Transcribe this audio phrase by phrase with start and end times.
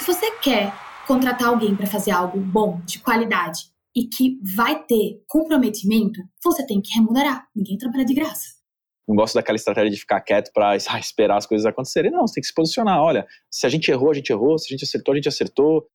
[0.00, 0.72] Se você quer
[1.06, 3.60] contratar alguém para fazer algo bom, de qualidade
[3.94, 7.46] e que vai ter comprometimento, você tem que remunerar.
[7.54, 8.58] Ninguém trabalha de graça
[9.08, 12.12] não gosto daquela estratégia de ficar quieto para ah, esperar as coisas acontecerem.
[12.12, 13.00] Não, você tem que se posicionar.
[13.00, 14.56] Olha, se a gente errou, a gente errou.
[14.56, 15.88] Se a gente acertou, a gente acertou.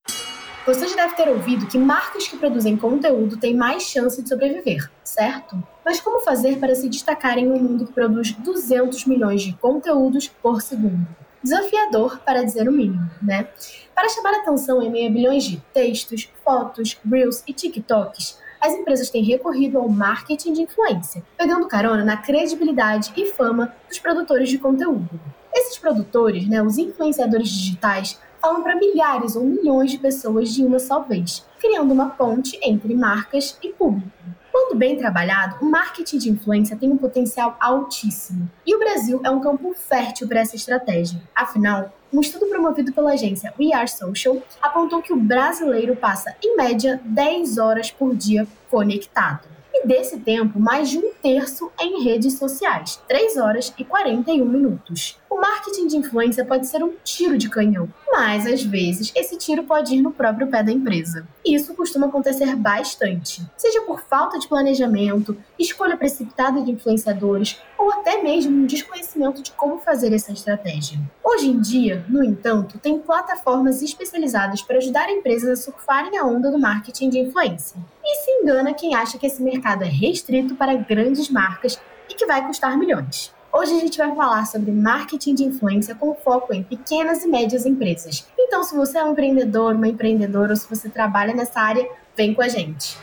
[0.65, 4.91] Você já deve ter ouvido que marcas que produzem conteúdo têm mais chance de sobreviver,
[5.01, 5.55] certo?
[5.85, 10.27] Mas como fazer para se destacar em um mundo que produz 200 milhões de conteúdos
[10.27, 11.07] por segundo?
[11.45, 13.47] Desafiador, para dizer o mínimo, né?
[13.93, 19.11] Para chamar atenção em meio a bilhões de textos, fotos, reels e TikToks, as empresas
[19.11, 24.57] têm recorrido ao marketing de influência, pegando carona na credibilidade e fama dos produtores de
[24.57, 25.07] conteúdo.
[25.53, 30.79] Esses produtores, né, os influenciadores digitais, falam para milhares ou milhões de pessoas de uma
[30.79, 34.09] só vez, criando uma ponte entre marcas e público.
[34.55, 38.49] Quando bem trabalhado, o marketing de influência tem um potencial altíssimo.
[38.65, 41.21] E o Brasil é um campo fértil para essa estratégia.
[41.35, 46.55] Afinal, um estudo promovido pela agência We Are Social apontou que o brasileiro passa, em
[46.55, 49.45] média, 10 horas por dia conectado.
[49.77, 54.45] E desse tempo, mais de um terço é em redes sociais, 3 horas e 41
[54.45, 55.19] minutos.
[55.29, 59.63] O marketing de influência pode ser um tiro de canhão, mas às vezes esse tiro
[59.63, 61.27] pode ir no próprio pé da empresa.
[61.45, 68.23] Isso costuma acontecer bastante, seja por falta de planejamento, escolha precipitada de influenciadores ou até
[68.23, 70.97] mesmo um desconhecimento de como fazer essa estratégia.
[71.21, 76.49] Hoje em dia, no entanto, tem plataformas especializadas para ajudar empresas a surfarem a onda
[76.49, 77.77] do marketing de influência.
[78.07, 82.27] E se engana quem acha que esse mercado é restrito para grandes marcas e que
[82.27, 83.33] vai custar milhões.
[83.51, 87.65] Hoje a gente vai falar sobre marketing de influência com foco em pequenas e médias
[87.65, 88.27] empresas.
[88.37, 92.35] Então, se você é um empreendedor, uma empreendedora ou se você trabalha nessa área, vem
[92.35, 92.95] com a gente.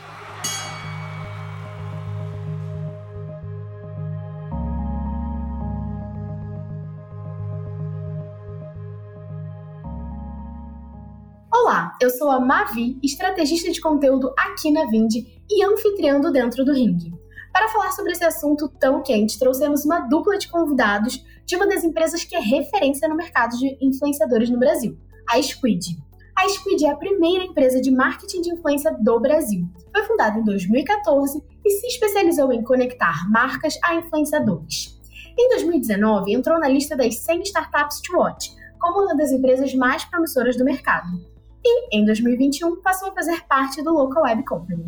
[12.03, 16.73] Eu sou a Mavi, estrategista de conteúdo aqui na Vindi e anfitriã do Dentro do
[16.73, 16.97] Ring.
[17.53, 21.81] Para falar sobre esse assunto tão quente, trouxemos uma dupla de convidados de uma das
[21.81, 24.97] empresas que é referência no mercado de influenciadores no Brasil,
[25.29, 25.97] a Squid.
[26.35, 29.65] A Squid é a primeira empresa de marketing de influência do Brasil.
[29.95, 34.99] Foi fundada em 2014 e se especializou em conectar marcas a influenciadores.
[35.39, 40.03] Em 2019, entrou na lista das 100 startups to watch, como uma das empresas mais
[40.03, 41.32] promissoras do mercado.
[41.65, 44.85] E, em 2021, passou a fazer parte do Local Web Company.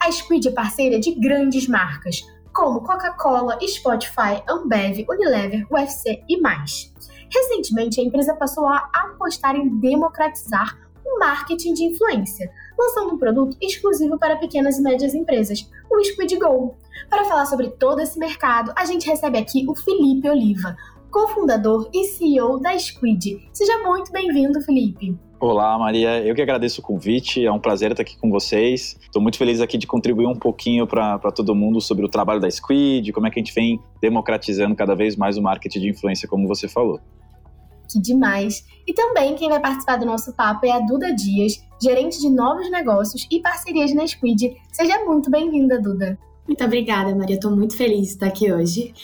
[0.00, 6.92] A Squid é parceira de grandes marcas, como Coca-Cola, Spotify, Ambev, Unilever, UFC e mais.
[7.30, 13.56] Recentemente, a empresa passou a apostar em democratizar o marketing de influência, lançando um produto
[13.60, 16.76] exclusivo para pequenas e médias empresas, o Squid Go.
[17.08, 20.76] Para falar sobre todo esse mercado, a gente recebe aqui o Felipe Oliva,
[21.10, 23.48] cofundador e CEO da Squid.
[23.52, 25.18] Seja muito bem-vindo, Felipe.
[25.42, 26.24] Olá, Maria.
[26.24, 27.44] Eu que agradeço o convite.
[27.44, 28.96] É um prazer estar aqui com vocês.
[29.02, 32.48] Estou muito feliz aqui de contribuir um pouquinho para todo mundo sobre o trabalho da
[32.48, 36.28] Squid, como é que a gente vem democratizando cada vez mais o marketing de influência,
[36.28, 37.00] como você falou.
[37.90, 38.64] Que demais!
[38.86, 42.70] E também quem vai participar do nosso papo é a Duda Dias, gerente de novos
[42.70, 44.56] negócios e parcerias na Squid.
[44.70, 46.16] Seja muito bem-vinda, Duda.
[46.46, 47.34] Muito obrigada, Maria.
[47.34, 48.94] Estou muito feliz de estar aqui hoje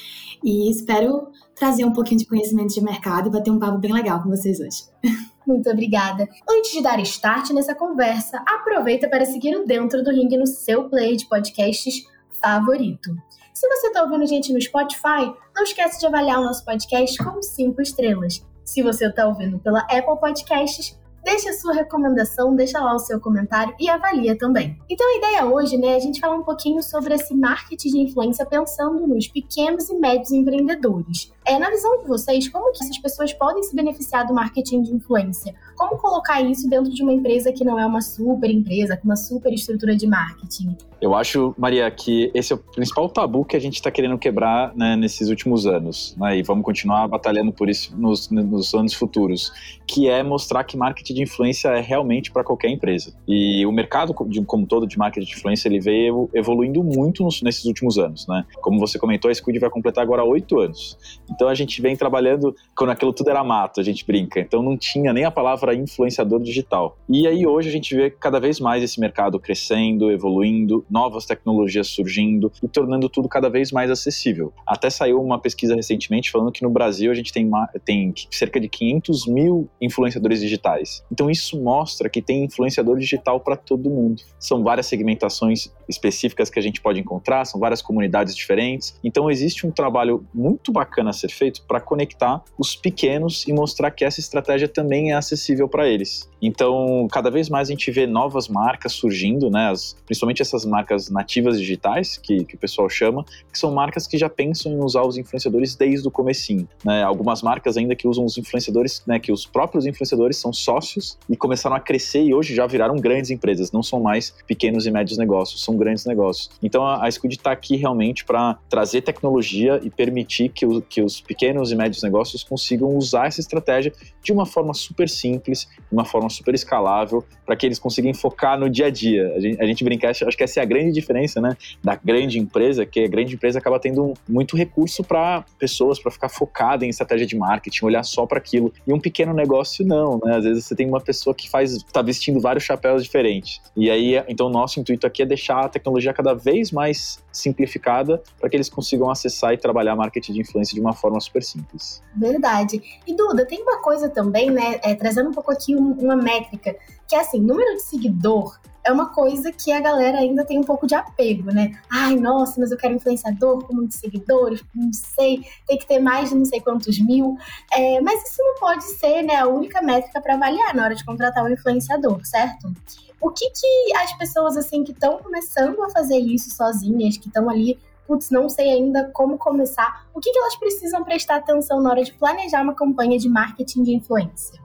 [0.44, 4.22] e espero trazer um pouquinho de conhecimento de mercado e bater um papo bem legal
[4.22, 4.84] com vocês hoje.
[5.48, 6.28] Muito obrigada.
[6.46, 10.90] Antes de dar start nessa conversa, aproveita para seguir o Dentro do Ring no seu
[10.90, 12.04] player de podcasts
[12.38, 13.16] favorito.
[13.54, 17.40] Se você está ouvindo gente no Spotify, não esquece de avaliar o nosso podcast com
[17.40, 18.46] 5 estrelas.
[18.62, 23.20] Se você está ouvindo pela Apple Podcasts, Deixa a sua recomendação, deixa lá o seu
[23.20, 24.78] comentário e avalia também.
[24.88, 27.98] Então a ideia hoje, né, é a gente falar um pouquinho sobre esse marketing de
[27.98, 31.30] influência pensando nos pequenos e médios empreendedores.
[31.48, 34.92] É, na visão de vocês, como que essas pessoas podem se beneficiar do marketing de
[34.94, 35.54] influência?
[35.78, 39.16] Como colocar isso dentro de uma empresa que não é uma super empresa, com uma
[39.16, 40.76] super estrutura de marketing?
[41.00, 44.74] Eu acho, Maria, que esse é o principal tabu que a gente está querendo quebrar
[44.74, 49.52] né, nesses últimos anos, né, e vamos continuar batalhando por isso nos, nos anos futuros,
[49.86, 53.14] que é mostrar que marketing de influência é realmente para qualquer empresa.
[53.28, 57.40] E o mercado de, como todo de marketing de influência ele veio evoluindo muito nos,
[57.42, 58.44] nesses últimos anos, né?
[58.60, 60.98] Como você comentou, a Squid vai completar agora oito anos.
[61.38, 64.40] Então a gente vem trabalhando quando aquilo tudo era mato, a gente brinca.
[64.40, 66.98] Então não tinha nem a palavra influenciador digital.
[67.08, 71.86] E aí hoje a gente vê cada vez mais esse mercado crescendo, evoluindo, novas tecnologias
[71.86, 74.52] surgindo e tornando tudo cada vez mais acessível.
[74.66, 77.48] Até saiu uma pesquisa recentemente falando que no Brasil a gente tem,
[77.84, 81.04] tem cerca de 500 mil influenciadores digitais.
[81.12, 84.24] Então isso mostra que tem influenciador digital para todo mundo.
[84.40, 88.98] São várias segmentações específicas que a gente pode encontrar, são várias comunidades diferentes.
[89.04, 94.04] Então existe um trabalho muito bacana ser feito para conectar os pequenos e mostrar que
[94.04, 96.28] essa estratégia também é acessível para eles.
[96.40, 99.70] Então, cada vez mais a gente vê novas marcas surgindo, né?
[99.70, 104.16] As, principalmente essas marcas nativas digitais, que, que o pessoal chama, que são marcas que
[104.16, 106.68] já pensam em usar os influenciadores desde o comecinho.
[106.84, 107.02] Né?
[107.02, 109.18] Algumas marcas ainda que usam os influenciadores, né?
[109.18, 113.30] Que os próprios influenciadores são sócios e começaram a crescer e hoje já viraram grandes
[113.30, 116.50] empresas, não são mais pequenos e médios negócios, são grandes negócios.
[116.62, 121.07] Então, a, a está aqui realmente para trazer tecnologia e permitir que, o, que os
[121.20, 126.04] pequenos e médios negócios consigam usar essa estratégia de uma forma super simples, de uma
[126.04, 129.32] forma super escalável, para que eles consigam focar no dia a dia.
[129.34, 132.38] A gente, a gente brinca, acho que essa é a grande diferença, né, da grande
[132.38, 136.88] empresa, que a grande empresa acaba tendo muito recurso para pessoas, para ficar focada em
[136.88, 138.72] estratégia de marketing, olhar só para aquilo.
[138.86, 140.36] E um pequeno negócio não, né?
[140.36, 143.60] Às vezes você tem uma pessoa que faz, está vestindo vários chapéus diferentes.
[143.76, 148.48] E aí, então, nosso intuito aqui é deixar a tecnologia cada vez mais simplificada para
[148.48, 152.02] que eles consigam acessar e trabalhar marketing de influência de uma forma super simples.
[152.14, 152.82] Verdade.
[153.06, 156.76] E Duda, tem uma coisa também, né, é, trazendo um pouco aqui um, uma métrica,
[157.06, 158.58] que é assim, número de seguidor
[158.88, 161.78] é uma coisa que a galera ainda tem um pouco de apego, né?
[161.92, 166.30] Ai, nossa, mas eu quero influenciador com muitos seguidores, não sei, tem que ter mais
[166.30, 167.36] de não sei quantos mil.
[167.70, 171.04] É, mas isso não pode ser né, a única métrica para avaliar na hora de
[171.04, 172.72] contratar um influenciador, certo?
[173.20, 177.50] O que, que as pessoas assim que estão começando a fazer isso sozinhas, que estão
[177.50, 177.78] ali
[178.08, 182.02] putz, não sei ainda como começar, o que, que elas precisam prestar atenção na hora
[182.02, 184.58] de planejar uma campanha de marketing de influência?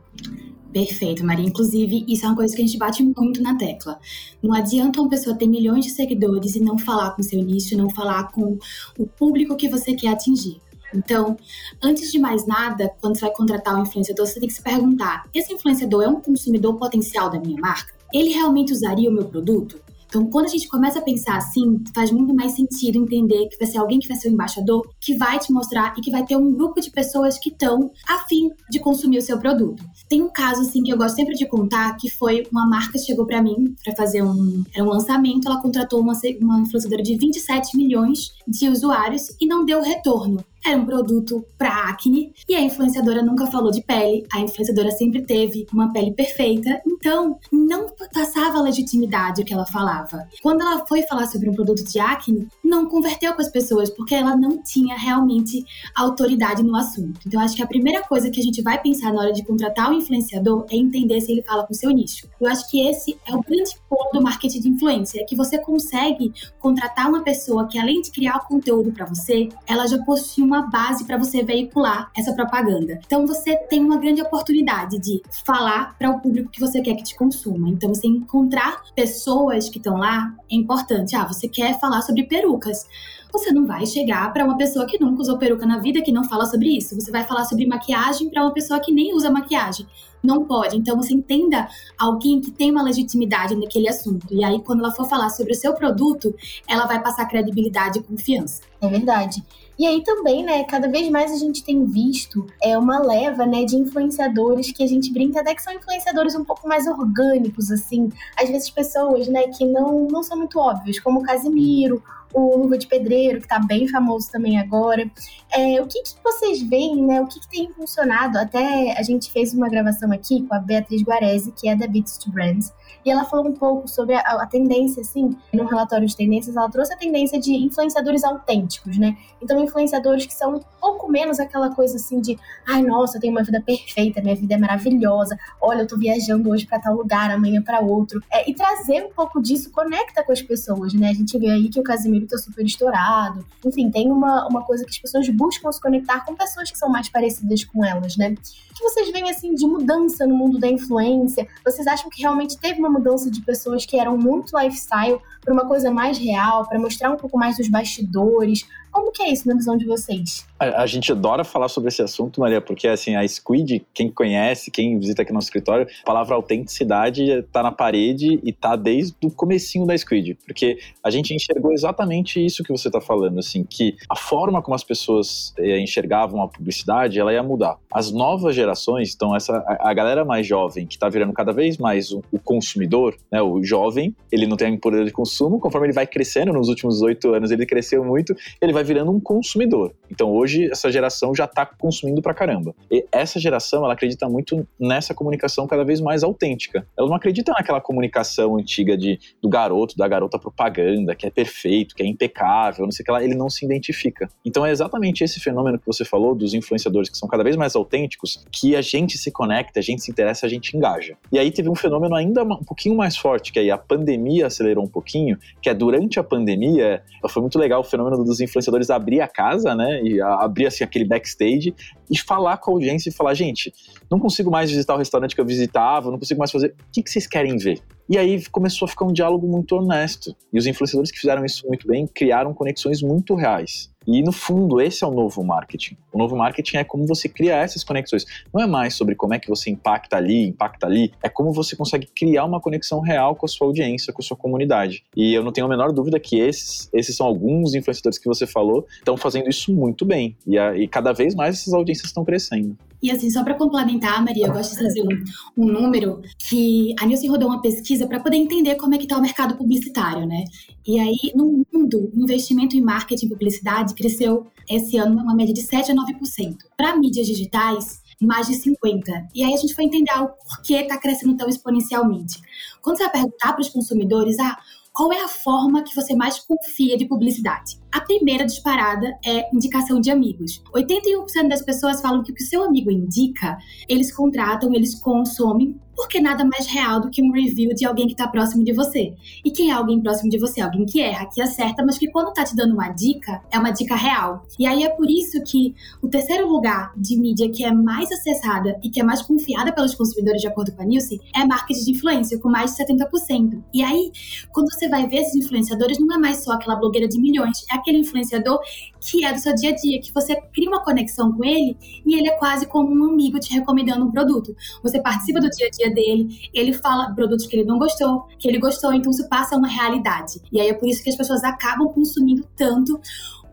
[0.72, 1.46] Perfeito, Maria.
[1.46, 4.00] Inclusive, isso é uma coisa que a gente bate muito na tecla.
[4.42, 7.90] Não adianta uma pessoa ter milhões de seguidores e não falar com seu nicho, não
[7.92, 8.58] falar com
[8.98, 10.60] o público que você quer atingir.
[10.96, 11.38] Então,
[11.82, 15.26] antes de mais nada, quando você vai contratar um influenciador, você tem que se perguntar:
[15.34, 17.94] esse influenciador é um consumidor potencial da minha marca?
[18.12, 19.80] Ele realmente usaria o meu produto?
[20.14, 23.68] Então, quando a gente começa a pensar assim, faz muito mais sentido entender que vai
[23.68, 26.38] ser alguém que vai ser o embaixador, que vai te mostrar e que vai ter
[26.38, 29.84] um grupo de pessoas que estão afim de consumir o seu produto.
[30.08, 33.00] Tem um caso assim que eu gosto sempre de contar, que foi uma marca que
[33.00, 37.18] chegou para mim para fazer um, era um lançamento, ela contratou uma, uma influenciadora de
[37.18, 42.62] 27 milhões de usuários e não deu retorno era um produto para acne e a
[42.62, 48.62] influenciadora nunca falou de pele, a influenciadora sempre teve uma pele perfeita, então não passava
[48.62, 50.28] legitimidade o que ela falava.
[50.42, 54.16] Quando ela foi falar sobre um produto de acne, não converteu com as pessoas porque
[54.16, 55.66] ela não tinha realmente
[55.96, 57.20] autoridade no assunto.
[57.26, 59.90] Então acho que a primeira coisa que a gente vai pensar na hora de contratar
[59.90, 62.28] o um influenciador é entender se ele fala com o seu nicho.
[62.40, 65.58] Eu acho que esse é o grande ponto do marketing de influência, é que você
[65.58, 70.44] consegue contratar uma pessoa que além de criar o conteúdo para você, ela já possui
[70.44, 73.00] uma uma base para você veicular essa propaganda.
[73.06, 77.04] Então você tem uma grande oportunidade de falar para o público que você quer que
[77.04, 77.70] te consuma.
[77.70, 81.16] Então você encontrar pessoas que estão lá é importante.
[81.16, 82.88] Ah, você quer falar sobre perucas
[83.34, 86.24] você não vai chegar para uma pessoa que nunca usou peruca na vida, que não
[86.24, 86.94] fala sobre isso.
[86.94, 89.88] Você vai falar sobre maquiagem para uma pessoa que nem usa maquiagem.
[90.24, 90.78] Não pode.
[90.78, 91.68] Então você entenda
[91.98, 94.26] alguém que tem uma legitimidade naquele assunto.
[94.32, 96.34] E aí, quando ela for falar sobre o seu produto,
[96.66, 98.62] ela vai passar credibilidade e confiança.
[98.82, 99.44] É verdade.
[99.78, 103.66] E aí também, né, cada vez mais a gente tem visto é uma leva, né,
[103.66, 108.10] de influenciadores que a gente brinca até que são influenciadores um pouco mais orgânicos, assim.
[108.40, 112.02] Às vezes pessoas, né, que não, não são muito óbvias, como o Casimiro
[112.34, 115.10] o Luva de Pedreiro, que está bem famoso também agora.
[115.54, 117.22] É, o que, que, vocês veem, né?
[117.22, 118.38] O que, que, tem funcionado?
[118.38, 122.18] Até a gente fez uma gravação aqui com a Beatriz Guarese, que é da Beats
[122.18, 122.74] to Brands,
[123.06, 126.70] e ela falou um pouco sobre a, a tendência, assim, no relatório de tendências, ela
[126.70, 129.18] trouxe a tendência de influenciadores autênticos, né?
[129.42, 133.34] Então, influenciadores que são um pouco menos aquela coisa assim de, ai, nossa, eu tenho
[133.34, 137.32] uma vida perfeita, minha vida é maravilhosa, olha, eu tô viajando hoje para tal lugar,
[137.32, 138.22] amanhã para outro.
[138.32, 141.10] É, e trazer um pouco disso conecta com as pessoas, né?
[141.10, 143.46] A gente vê aí que o Casimiro tá super estourado.
[143.66, 146.90] Enfim, tem uma, uma coisa que as pessoas buscam se conectar com pessoas que são
[146.90, 148.36] mais parecidas com elas, né?
[148.74, 151.48] O que vocês veem, assim, de mudança no mundo da influência?
[151.64, 155.68] Vocês acham que realmente teve uma mudança de pessoas que eram muito lifestyle para uma
[155.68, 158.68] coisa mais real, para mostrar um pouco mais dos bastidores?
[158.94, 160.46] Como que é isso na visão de vocês?
[160.60, 164.70] A, a, gente adora falar sobre esse assunto, Maria, porque assim, a Squid, quem conhece,
[164.70, 169.32] quem visita aqui no escritório, a palavra autenticidade está na parede e está desde o
[169.32, 173.96] comecinho da Squid, porque a gente enxergou exatamente isso que você está falando, assim, que
[174.08, 177.78] a forma como as pessoas eh, enxergavam a publicidade, ela ia mudar.
[177.92, 181.80] As novas gerações, então essa a, a galera mais jovem, que está virando cada vez
[181.80, 185.94] mais o, o, consumidor, né, o jovem, ele não tem poder de consumo, conforme ele
[185.94, 189.94] vai crescendo, nos últimos oito anos ele cresceu muito, ele vai vai virando um consumidor.
[190.12, 192.76] Então hoje essa geração já está consumindo pra caramba.
[192.92, 196.86] E essa geração, ela acredita muito nessa comunicação cada vez mais autêntica.
[196.96, 201.96] Ela não acredita naquela comunicação antiga de, do garoto, da garota propaganda, que é perfeito,
[201.96, 204.30] que é impecável, não sei o que lá, ele não se identifica.
[204.46, 207.76] Então é exatamente esse fenômeno que você falou dos influenciadores que são cada vez mais
[207.76, 211.16] autênticos, que a gente se conecta, a gente se interessa, a gente engaja.
[211.32, 214.84] E aí teve um fenômeno ainda um pouquinho mais forte, que aí a pandemia acelerou
[214.84, 219.22] um pouquinho, que é durante a pandemia, foi muito legal o fenômeno dos influenciadores abrir
[219.22, 221.74] a casa, né, e abrir assim aquele backstage
[222.10, 223.74] e falar com a audiência e falar, gente,
[224.10, 227.04] não consigo mais visitar o restaurante que eu visitava, não consigo mais fazer, o que,
[227.04, 227.82] que vocês querem ver?
[228.10, 230.36] E aí começou a ficar um diálogo muito honesto.
[230.52, 233.93] E os influenciadores que fizeram isso muito bem criaram conexões muito reais.
[234.06, 235.98] E no fundo, esse é o novo marketing.
[236.12, 238.26] O novo marketing é como você cria essas conexões.
[238.54, 241.76] Não é mais sobre como é que você impacta ali, impacta ali, é como você
[241.76, 245.04] consegue criar uma conexão real com a sua audiência, com a sua comunidade.
[245.16, 248.46] E eu não tenho a menor dúvida que esses, esses são alguns influenciadores que você
[248.46, 250.36] falou, estão fazendo isso muito bem.
[250.46, 252.78] E, a, e cada vez mais essas audiências estão crescendo.
[253.04, 257.06] E assim, só para complementar, Maria, eu gosto de trazer um, um número que a
[257.06, 260.46] Nielsen rodou uma pesquisa para poder entender como é que está o mercado publicitário, né?
[260.88, 261.63] E aí, no
[261.94, 266.58] o investimento em marketing e publicidade cresceu esse ano uma média de 7 a 9%.
[266.76, 269.28] Para mídias digitais, mais de 50%.
[269.34, 272.40] E aí a gente foi entender o porquê está crescendo tão exponencialmente.
[272.82, 274.58] Quando você vai perguntar para os consumidores, ah,
[274.92, 277.83] qual é a forma que você mais confia de publicidade?
[277.94, 280.64] A primeira disparada é indicação de amigos.
[280.74, 283.56] 81% das pessoas falam que o que seu amigo indica,
[283.88, 288.14] eles contratam, eles consomem, porque nada mais real do que um review de alguém que
[288.14, 289.14] está próximo de você.
[289.44, 290.62] E quem é alguém próximo de você?
[290.62, 293.72] Alguém que erra, que acerta, mas que quando tá te dando uma dica, é uma
[293.72, 294.46] dica real.
[294.58, 298.80] E aí é por isso que o terceiro lugar de mídia que é mais acessada
[298.84, 301.92] e que é mais confiada pelos consumidores, de acordo com a Nielsen, é marketing de
[301.92, 303.62] influência, com mais de 70%.
[303.74, 304.12] E aí,
[304.52, 307.76] quando você vai ver esses influenciadores, não é mais só aquela blogueira de milhões, é
[307.84, 308.60] aquele influenciador
[309.00, 312.18] que é do seu dia a dia, que você cria uma conexão com ele e
[312.18, 314.56] ele é quase como um amigo te recomendando um produto.
[314.82, 318.48] Você participa do dia a dia dele, ele fala produtos que ele não gostou, que
[318.48, 320.42] ele gostou, então isso passa uma realidade.
[320.52, 323.00] E aí é por isso que as pessoas acabam consumindo tanto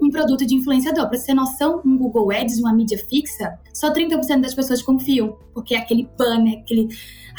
[0.00, 1.08] um produto de influenciador.
[1.08, 5.36] Para você ter noção, um Google Ads, uma mídia fixa, só 30% das pessoas confiam,
[5.52, 6.88] porque é aquele banner, aquele.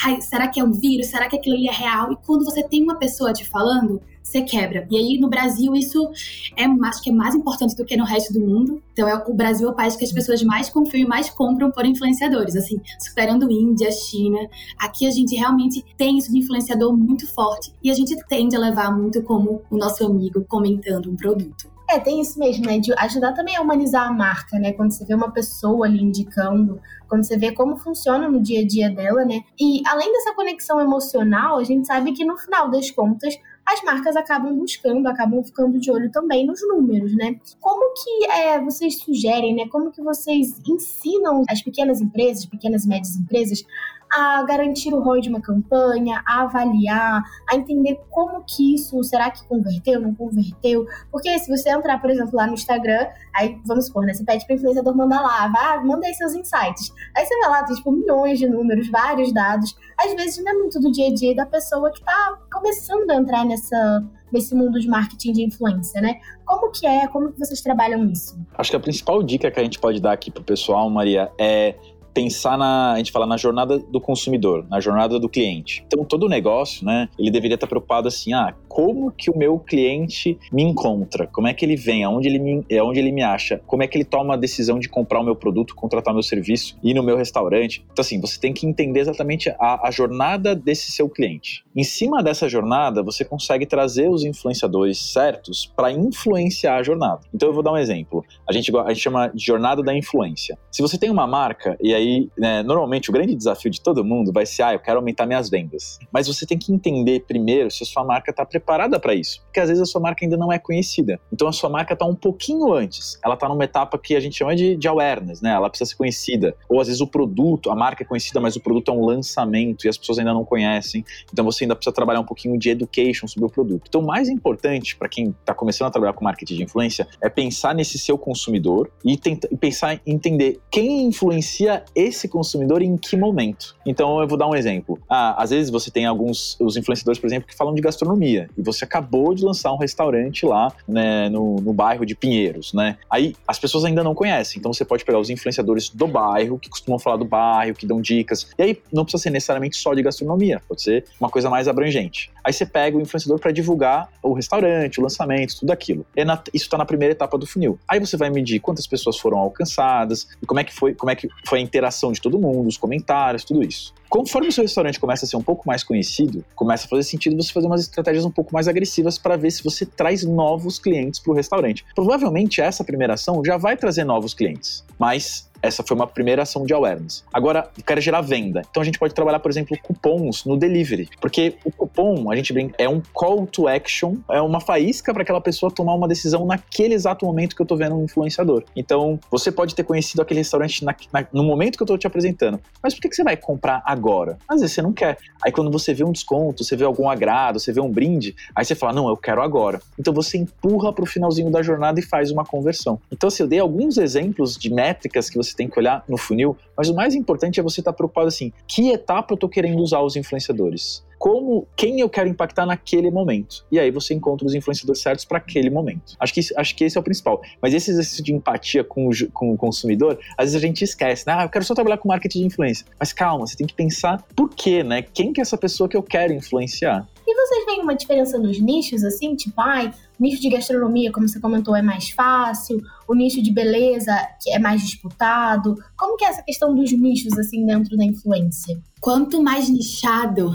[0.03, 1.07] Ai, será que é um vírus?
[1.07, 2.12] Será que aquilo ali é real?
[2.12, 4.87] E quando você tem uma pessoa te falando, você quebra.
[4.89, 6.09] E aí no Brasil isso
[6.57, 8.81] é acho que é mais importante do que no resto do mundo.
[8.93, 11.71] Então é, o Brasil é o país que as pessoas mais confiam e mais compram
[11.71, 14.39] por influenciadores, assim, superando Índia, China.
[14.79, 18.59] Aqui a gente realmente tem isso de influenciador muito forte e a gente tende a
[18.59, 21.71] levar muito como o nosso amigo comentando um produto.
[21.91, 22.79] É, tem isso mesmo, né?
[22.79, 24.71] De ajudar também a humanizar a marca, né?
[24.71, 28.65] Quando você vê uma pessoa ali indicando, quando você vê como funciona no dia a
[28.65, 29.41] dia dela, né?
[29.60, 34.15] E além dessa conexão emocional, a gente sabe que no final das contas, as marcas
[34.15, 37.36] acabam buscando, acabam ficando de olho também nos números, né?
[37.60, 39.67] Como que é, vocês sugerem, né?
[39.69, 43.65] Como que vocês ensinam as pequenas empresas, pequenas e médias empresas
[44.12, 49.32] a garantir o ROI de uma campanha, a avaliar, a entender como que isso, será
[49.32, 50.86] que converteu, não converteu?
[51.12, 54.46] Porque se você entrar, por exemplo, lá no Instagram, aí vamos supor, né, você pede
[54.46, 56.94] para o influenciador mandar lá, vá, manda aí seus insights.
[57.15, 59.75] Aí você vai lá, tem tipo milhões de números, vários dados.
[59.98, 63.15] Às vezes não é muito do dia a dia da pessoa que está começando a
[63.15, 66.20] entrar nessa nesse mundo de marketing de influência, né?
[66.46, 67.08] Como que é?
[67.08, 68.39] Como que vocês trabalham isso?
[68.58, 71.75] Acho que a principal dica que a gente pode dar aqui pro pessoal, Maria, é
[72.13, 75.84] pensar na, a gente fala na jornada do consumidor, na jornada do cliente.
[75.88, 80.38] Então, todo negócio, né, ele deveria estar preocupado assim, ah, como que o meu cliente
[80.51, 81.27] me encontra?
[81.27, 82.03] Como é que ele vem?
[82.03, 83.62] Aonde ele me, aonde ele me acha?
[83.68, 86.77] Como é que ele toma a decisão de comprar o meu produto, contratar meu serviço,
[86.84, 87.86] ir no meu restaurante?
[87.91, 91.63] Então, assim, você tem que entender exatamente a, a jornada desse seu cliente.
[91.75, 97.22] Em cima dessa jornada, você consegue trazer os influenciadores certos para influenciar a jornada.
[97.34, 98.24] Então, eu vou dar um exemplo.
[98.50, 100.58] A gente, a gente chama de jornada da influência.
[100.72, 104.03] Se você tem uma marca e aí aí, né, normalmente o grande desafio de todo
[104.03, 106.00] mundo vai ser, ah, eu quero aumentar minhas vendas.
[106.12, 109.60] Mas você tem que entender primeiro se a sua marca está preparada para isso, porque
[109.60, 111.20] às vezes a sua marca ainda não é conhecida.
[111.31, 113.20] Então a sua marca está um pouquinho antes.
[113.24, 115.51] Ela está numa etapa que a gente chama de, de awareness, né?
[115.51, 116.55] Ela precisa ser conhecida.
[116.67, 119.86] Ou às vezes o produto, a marca é conhecida, mas o produto é um lançamento
[119.86, 121.03] e as pessoas ainda não conhecem.
[121.31, 123.86] Então você ainda precisa trabalhar um pouquinho de education sobre o produto.
[123.88, 127.29] Então o mais importante para quem está começando a trabalhar com marketing de influência é
[127.29, 133.15] pensar nesse seu consumidor e, tentar, pensar em entender quem influencia esse consumidor em que
[133.17, 133.75] momento.
[133.86, 135.00] Então eu vou dar um exemplo.
[135.10, 138.50] Ah, às vezes você tem alguns os influenciadores, por exemplo, que falam de gastronomia.
[138.57, 142.98] E você acabou de lançar um restaurante lá, né, no, no bairro de Pinheiros, né?
[143.10, 146.69] Aí as pessoas ainda não conhecem, então você pode pegar os influenciadores do bairro, que
[146.69, 148.48] costumam falar do bairro, que dão dicas.
[148.57, 152.31] E aí não precisa ser necessariamente só de gastronomia, pode ser uma coisa mais abrangente.
[152.43, 156.05] Aí você pega o influenciador para divulgar o restaurante, o lançamento, tudo aquilo.
[156.25, 157.79] Na, isso está na primeira etapa do funil.
[157.88, 161.15] Aí você vai medir quantas pessoas foram alcançadas e como é que foi, como é
[161.15, 163.93] que foi a interação de todo mundo, os comentários, tudo isso.
[164.09, 167.41] Conforme o seu restaurante começa a ser um pouco mais conhecido, começa a fazer sentido
[167.41, 171.19] você fazer umas estratégias um pouco mais agressivas para ver se você traz novos clientes
[171.19, 171.85] para o restaurante.
[171.95, 176.65] Provavelmente essa primeira ação já vai trazer novos clientes, mas essa foi uma primeira ação
[176.65, 177.24] de awareness.
[177.34, 178.62] Agora, eu quero gerar venda.
[178.70, 181.10] Então a gente pode trabalhar, por exemplo, cupons no delivery.
[181.20, 185.24] Porque o cupom, a gente brinca, é um call to action, é uma faísca para
[185.24, 188.63] aquela pessoa tomar uma decisão naquele exato momento que eu estou vendo um influenciador.
[188.75, 192.08] Então, você pode ter conhecido aquele restaurante na, na, no momento que eu estou te
[192.08, 192.60] apresentando.
[192.82, 194.38] Mas por que, que você vai comprar agora?
[194.48, 195.18] Às vezes você não quer.
[195.44, 198.63] Aí quando você vê um desconto, você vê algum agrado, você vê um brinde, aí
[198.63, 199.82] você fala, não, eu quero agora.
[199.98, 203.00] Então você empurra para o finalzinho da jornada e faz uma conversão.
[203.12, 206.03] Então, se assim, eu dei alguns exemplos de métricas que você você tem que olhar
[206.08, 209.36] no funil, mas o mais importante é você estar tá preocupado assim, que etapa eu
[209.36, 211.03] estou querendo usar os influenciadores?
[211.22, 213.63] Como, quem eu quero impactar naquele momento?
[213.72, 216.15] E aí você encontra os influenciadores certos para aquele momento.
[216.20, 217.39] Acho que, acho que esse é o principal.
[217.62, 221.27] Mas esse exercício de empatia com o, com o consumidor, às vezes a gente esquece,
[221.27, 221.36] né?
[221.38, 222.88] Ah, eu quero só trabalhar com marketing de influência.
[223.00, 225.03] Mas calma, você tem que pensar por quê, né?
[225.03, 227.08] Quem que é essa pessoa que eu quero influenciar?
[227.27, 229.36] E vocês veem uma diferença nos nichos, assim?
[229.36, 232.81] Tipo, ai, nicho de gastronomia, como você comentou, é mais fácil,
[233.12, 235.75] o nicho de beleza, que é mais disputado.
[235.98, 238.82] Como que é essa questão dos nichos, assim, dentro da influência?
[239.01, 240.51] Quanto mais nichado,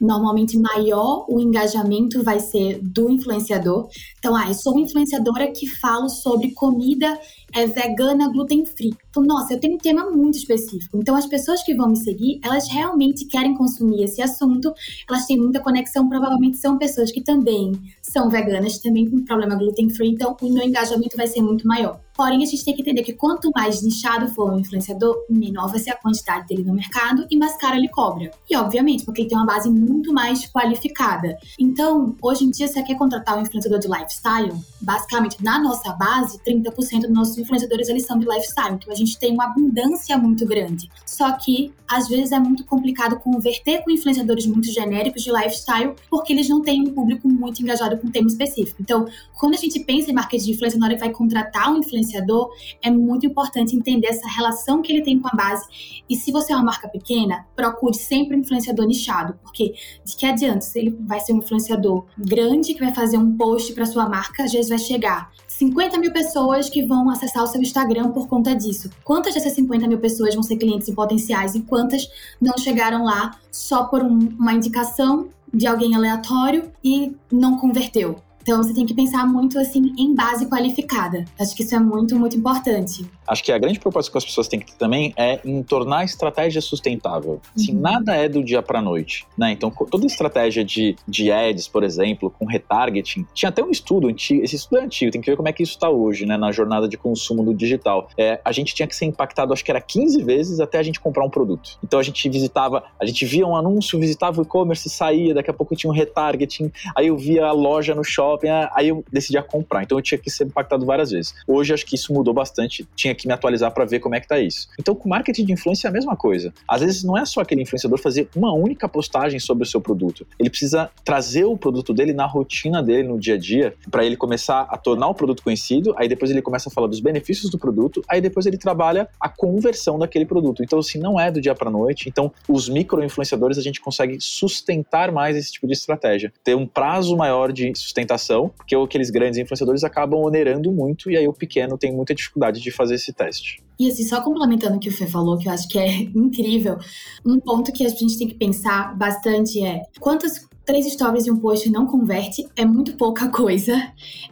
[0.00, 3.88] normalmente maior o engajamento vai ser do influenciador.
[4.18, 7.18] Então, ah, eu sou uma influenciadora que falo sobre comida
[7.54, 8.94] é vegana gluten free.
[9.10, 10.96] Então, nossa, eu tenho um tema muito específico.
[10.96, 14.72] Então, as pessoas que vão me seguir, elas realmente querem consumir esse assunto,
[15.08, 19.90] elas têm muita conexão, provavelmente são pessoas que também são veganas, também com problema gluten
[19.90, 21.81] free, então o meu engajamento vai ser muito maior.
[21.82, 22.00] mayo.
[22.14, 25.78] Porém, a gente tem que entender que quanto mais nichado for o influenciador, menor vai
[25.78, 28.30] ser a quantidade dele no mercado e mais caro ele cobra.
[28.50, 31.36] E, obviamente, porque ele tem uma base muito mais qualificada.
[31.58, 36.38] Então, hoje em dia, você quer contratar um influenciador de lifestyle, basicamente, na nossa base,
[36.46, 38.74] 30% dos nossos influenciadores eles são de lifestyle.
[38.74, 40.90] Então, a gente tem uma abundância muito grande.
[41.06, 46.32] Só que, às vezes, é muito complicado converter com influenciadores muito genéricos de lifestyle, porque
[46.32, 48.80] eles não têm um público muito engajado com um tema específico.
[48.80, 49.06] Então,
[49.38, 52.01] quando a gente pensa em marketing de influência, na hora que vai contratar um influenciador,
[52.02, 52.50] influenciador,
[52.82, 55.64] é muito importante entender essa relação que ele tem com a base.
[56.08, 60.26] E se você é uma marca pequena, procure sempre um influenciador nichado, porque de que
[60.26, 60.60] adianta?
[60.60, 64.44] Se ele vai ser um influenciador grande que vai fazer um post para sua marca,
[64.44, 68.54] às vezes vai chegar 50 mil pessoas que vão acessar o seu Instagram por conta
[68.54, 68.90] disso.
[69.04, 72.08] Quantas dessas 50 mil pessoas vão ser clientes e potenciais e quantas
[72.40, 78.16] não chegaram lá só por um, uma indicação de alguém aleatório e não converteu?
[78.42, 81.24] Então você tem que pensar muito assim em base qualificada.
[81.38, 83.06] Acho que isso é muito, muito importante.
[83.26, 85.98] Acho que a grande proposta que as pessoas têm que ter também é em tornar
[85.98, 87.40] a estratégia sustentável.
[87.56, 87.80] Assim, uhum.
[87.80, 89.52] nada é do dia para noite, né?
[89.52, 94.42] Então toda estratégia de, de ads, por exemplo, com retargeting, tinha até um estudo antigo,
[94.42, 96.50] esse estudo é antigo, tem que ver como é que isso está hoje, né, na
[96.50, 98.08] jornada de consumo do digital.
[98.18, 100.98] É, a gente tinha que ser impactado, acho que era 15 vezes até a gente
[100.98, 101.78] comprar um produto.
[101.82, 105.54] Então a gente visitava, a gente via um anúncio, visitava o e-commerce, saía, daqui a
[105.54, 108.31] pouco tinha um retargeting, aí eu via a loja no shopping
[108.74, 109.82] aí eu decidi comprar.
[109.82, 111.34] Então eu tinha que ser impactado várias vezes.
[111.46, 114.28] Hoje acho que isso mudou bastante, tinha que me atualizar para ver como é que
[114.28, 114.68] tá isso.
[114.78, 116.52] Então com marketing de influência é a mesma coisa.
[116.68, 120.26] Às vezes não é só aquele influenciador fazer uma única postagem sobre o seu produto.
[120.38, 124.16] Ele precisa trazer o produto dele na rotina dele, no dia a dia, para ele
[124.16, 127.58] começar a tornar o produto conhecido, aí depois ele começa a falar dos benefícios do
[127.58, 130.62] produto, aí depois ele trabalha a conversão daquele produto.
[130.62, 132.08] Então assim, não é do dia para noite.
[132.08, 136.66] Então os micro influenciadores a gente consegue sustentar mais esse tipo de estratégia, ter um
[136.66, 138.21] prazo maior de sustentação,
[138.56, 142.70] porque aqueles grandes influenciadores acabam onerando muito e aí o pequeno tem muita dificuldade de
[142.70, 143.62] fazer esse teste.
[143.78, 146.78] E assim, só complementando o que o Fê falou, que eu acho que é incrível,
[147.24, 151.38] um ponto que a gente tem que pensar bastante é quantas três stories e um
[151.38, 153.74] post não converte é muito pouca coisa.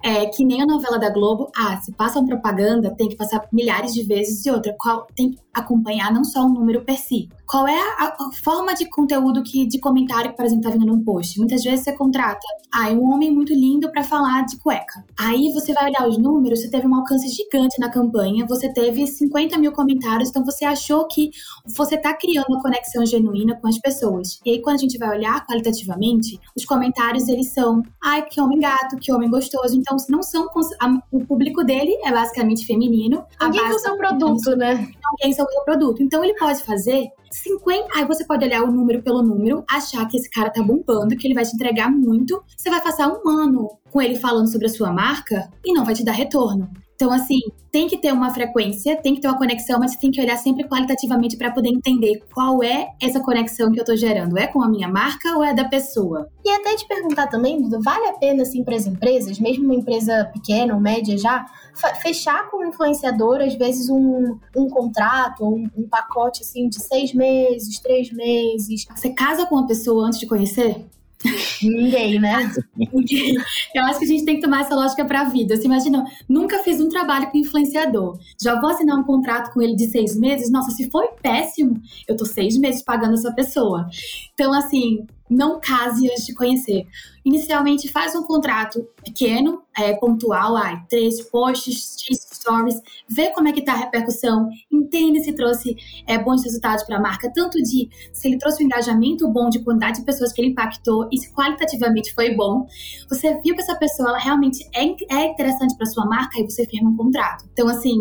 [0.02, 1.50] É que nem a novela da Globo.
[1.56, 4.74] Ah, se passa uma propaganda, tem que passar milhares de vezes e outra.
[4.78, 7.28] Qual tem acompanhar não só o número per si.
[7.46, 10.86] Qual é a, a forma de conteúdo que de comentário que, por exemplo, tá vindo
[10.86, 11.38] num post?
[11.38, 15.04] Muitas vezes você contrata, ah, um homem muito lindo para falar de cueca.
[15.18, 19.06] Aí você vai olhar os números, você teve um alcance gigante na campanha, você teve
[19.06, 21.30] 50 mil comentários, então você achou que
[21.66, 24.38] você tá criando uma conexão genuína com as pessoas.
[24.44, 28.60] E aí, quando a gente vai olhar qualitativamente, os comentários eles são, ai, que homem
[28.60, 29.76] gato, que homem gostoso.
[29.76, 30.48] Então, não são.
[30.80, 33.24] A, o público dele é basicamente feminino.
[33.40, 34.88] Ninguém usa um produto, né?
[35.12, 36.02] Ninguém o produto.
[36.02, 37.88] Então ele pode fazer 50.
[37.94, 41.26] Aí você pode olhar o número pelo número, achar que esse cara tá bombando, que
[41.26, 42.42] ele vai te entregar muito.
[42.56, 45.94] Você vai passar um ano com ele falando sobre a sua marca e não vai
[45.94, 46.70] te dar retorno.
[47.00, 47.38] Então, assim,
[47.72, 50.68] tem que ter uma frequência, tem que ter uma conexão, mas tem que olhar sempre
[50.68, 54.36] qualitativamente para poder entender qual é essa conexão que eu tô gerando.
[54.36, 56.28] É com a minha marca ou é da pessoa?
[56.44, 59.74] E até te perguntar também, Duda, vale a pena, assim, para as empresas, mesmo uma
[59.74, 61.46] empresa pequena ou média já,
[62.02, 66.82] fechar com o influenciador, às vezes, um, um contrato ou um, um pacote, assim, de
[66.82, 68.84] seis meses, três meses?
[68.94, 70.84] Você casa com uma pessoa antes de conhecer?
[71.62, 72.50] Ninguém, né?
[73.74, 75.56] Eu acho que a gente tem que tomar essa lógica pra vida.
[75.56, 78.18] Você imagina, nunca fiz um trabalho com influenciador.
[78.40, 80.50] Já vou assinar um contrato com ele de seis meses?
[80.50, 83.86] Nossa, se foi péssimo, eu tô seis meses pagando essa pessoa.
[84.32, 86.86] Então, assim, não case antes de conhecer.
[87.24, 93.52] Inicialmente, faz um contrato pequeno, é, pontual, ah, três posts, três stories, vê como é
[93.52, 97.88] que tá a repercussão, entende se trouxe é, bons resultados para a marca, tanto de
[98.12, 101.32] se ele trouxe um engajamento bom de quantidade de pessoas que ele impactou e se
[101.32, 102.66] qualitativamente foi bom.
[103.08, 106.66] Você viu que essa pessoa ela realmente é, é interessante para sua marca e você
[106.66, 107.44] firma um contrato.
[107.52, 107.98] Então, assim,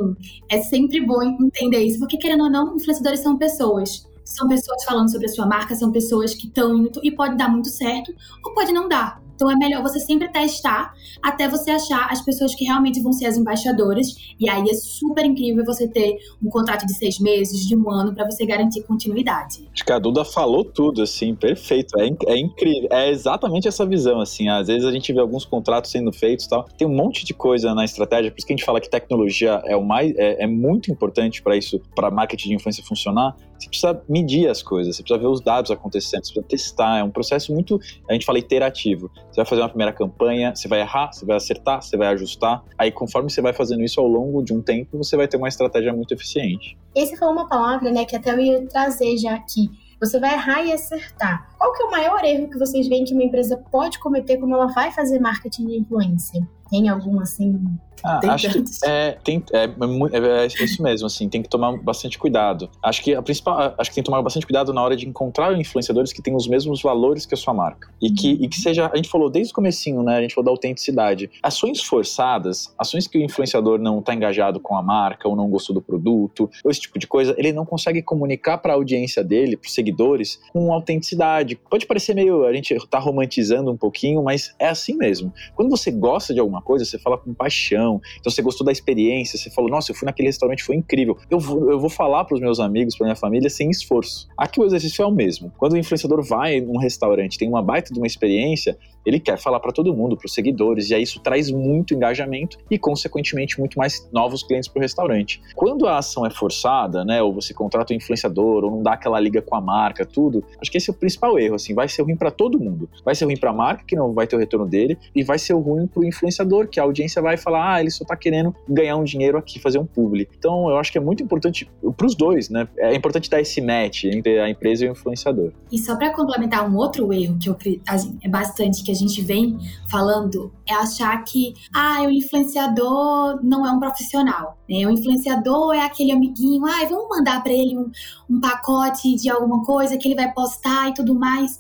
[0.49, 5.11] é sempre bom entender isso, porque querendo ou não, influenciadores são pessoas são pessoas falando
[5.11, 8.13] sobre a sua marca, são pessoas que estão indo e pode dar muito certo
[8.45, 9.21] ou pode não dar.
[9.39, 13.25] Então é melhor você sempre testar até você achar as pessoas que realmente vão ser
[13.25, 14.13] as embaixadoras.
[14.37, 18.13] E aí é super incrível você ter um contrato de seis meses, de um ano,
[18.13, 19.65] para você garantir continuidade.
[19.73, 21.97] Acho que a Duda falou tudo, assim, perfeito.
[21.97, 22.89] É, é incrível.
[22.91, 24.49] É exatamente essa visão, assim.
[24.49, 26.65] Às vezes a gente vê alguns contratos sendo feitos tal.
[26.77, 29.61] Tem um monte de coisa na estratégia, por isso que a gente fala que tecnologia
[29.65, 33.37] é o mais é, é muito importante para isso, para marketing de influência funcionar.
[33.59, 36.99] Você precisa medir as coisas, você precisa ver os dados acontecendo, você precisa testar.
[36.99, 39.11] É um processo muito, a gente fala iterativo.
[39.29, 42.63] Você vai fazer uma primeira campanha, você vai errar, você vai acertar, você vai ajustar.
[42.77, 45.47] Aí, conforme você vai fazendo isso ao longo de um tempo, você vai ter uma
[45.47, 46.77] estratégia muito eficiente.
[46.95, 49.69] Esse foi uma palavra, né, que até eu ia trazer já aqui.
[49.99, 51.49] Você vai errar e acertar.
[51.57, 54.53] Qual que é o maior erro que vocês veem que uma empresa pode cometer quando
[54.53, 56.47] ela vai fazer marketing de influência?
[56.69, 57.59] Tem algum assim
[58.03, 62.17] ah, acho que é, tem, é, é, é, isso mesmo, assim, tem que tomar bastante
[62.17, 62.69] cuidado.
[62.81, 65.57] Acho que a principal, acho que tem que tomar bastante cuidado na hora de encontrar
[65.57, 67.91] influenciadores que tenham os mesmos valores que a sua marca.
[68.01, 70.45] E que, e que seja, a gente falou desde o comecinho, né, a gente falou
[70.45, 71.29] da autenticidade.
[71.43, 75.73] Ações forçadas, ações que o influenciador não está engajado com a marca ou não gostou
[75.73, 79.57] do produto, ou esse tipo de coisa, ele não consegue comunicar para a audiência dele,
[79.57, 81.55] para os seguidores, com autenticidade.
[81.69, 85.33] Pode parecer meio, a gente tá romantizando um pouquinho, mas é assim mesmo.
[85.55, 89.37] Quando você gosta de alguma coisa, você fala com paixão, então você gostou da experiência,
[89.37, 91.17] você falou, nossa, eu fui naquele restaurante, foi incrível.
[91.29, 94.27] Eu vou, eu vou falar para os meus amigos, para minha família, sem esforço.
[94.37, 95.51] Aqui o exercício é o mesmo.
[95.57, 99.59] Quando o influenciador vai num restaurante, tem uma baita de uma experiência, ele quer falar
[99.59, 103.77] para todo mundo, para os seguidores, e aí isso traz muito engajamento e, consequentemente, muito
[103.77, 105.41] mais novos clientes para o restaurante.
[105.55, 109.19] Quando a ação é forçada, né, ou você contrata um influenciador, ou não dá aquela
[109.19, 112.03] liga com a marca, tudo, acho que esse é o principal erro, assim, vai ser
[112.03, 112.89] ruim para todo mundo.
[113.03, 115.39] Vai ser ruim para a marca, que não vai ter o retorno dele, e vai
[115.39, 118.55] ser ruim para o influenciador, que a audiência vai falar, ah, ele só está querendo
[118.67, 120.27] ganhar um dinheiro aqui, fazer um publi.
[120.37, 122.67] Então, eu acho que é muito importante para os dois, né?
[122.77, 125.51] É importante dar esse match entre a empresa e o influenciador.
[125.71, 127.57] E só para complementar um outro erro que eu
[127.87, 129.57] assim, é bastante que a gente vem
[129.89, 134.57] falando é achar que ah, o influenciador não é um profissional.
[134.67, 134.85] Né?
[134.87, 137.91] O influenciador é aquele amiguinho, ah, vamos mandar para ele um,
[138.29, 141.59] um pacote de alguma coisa que ele vai postar e tudo mais.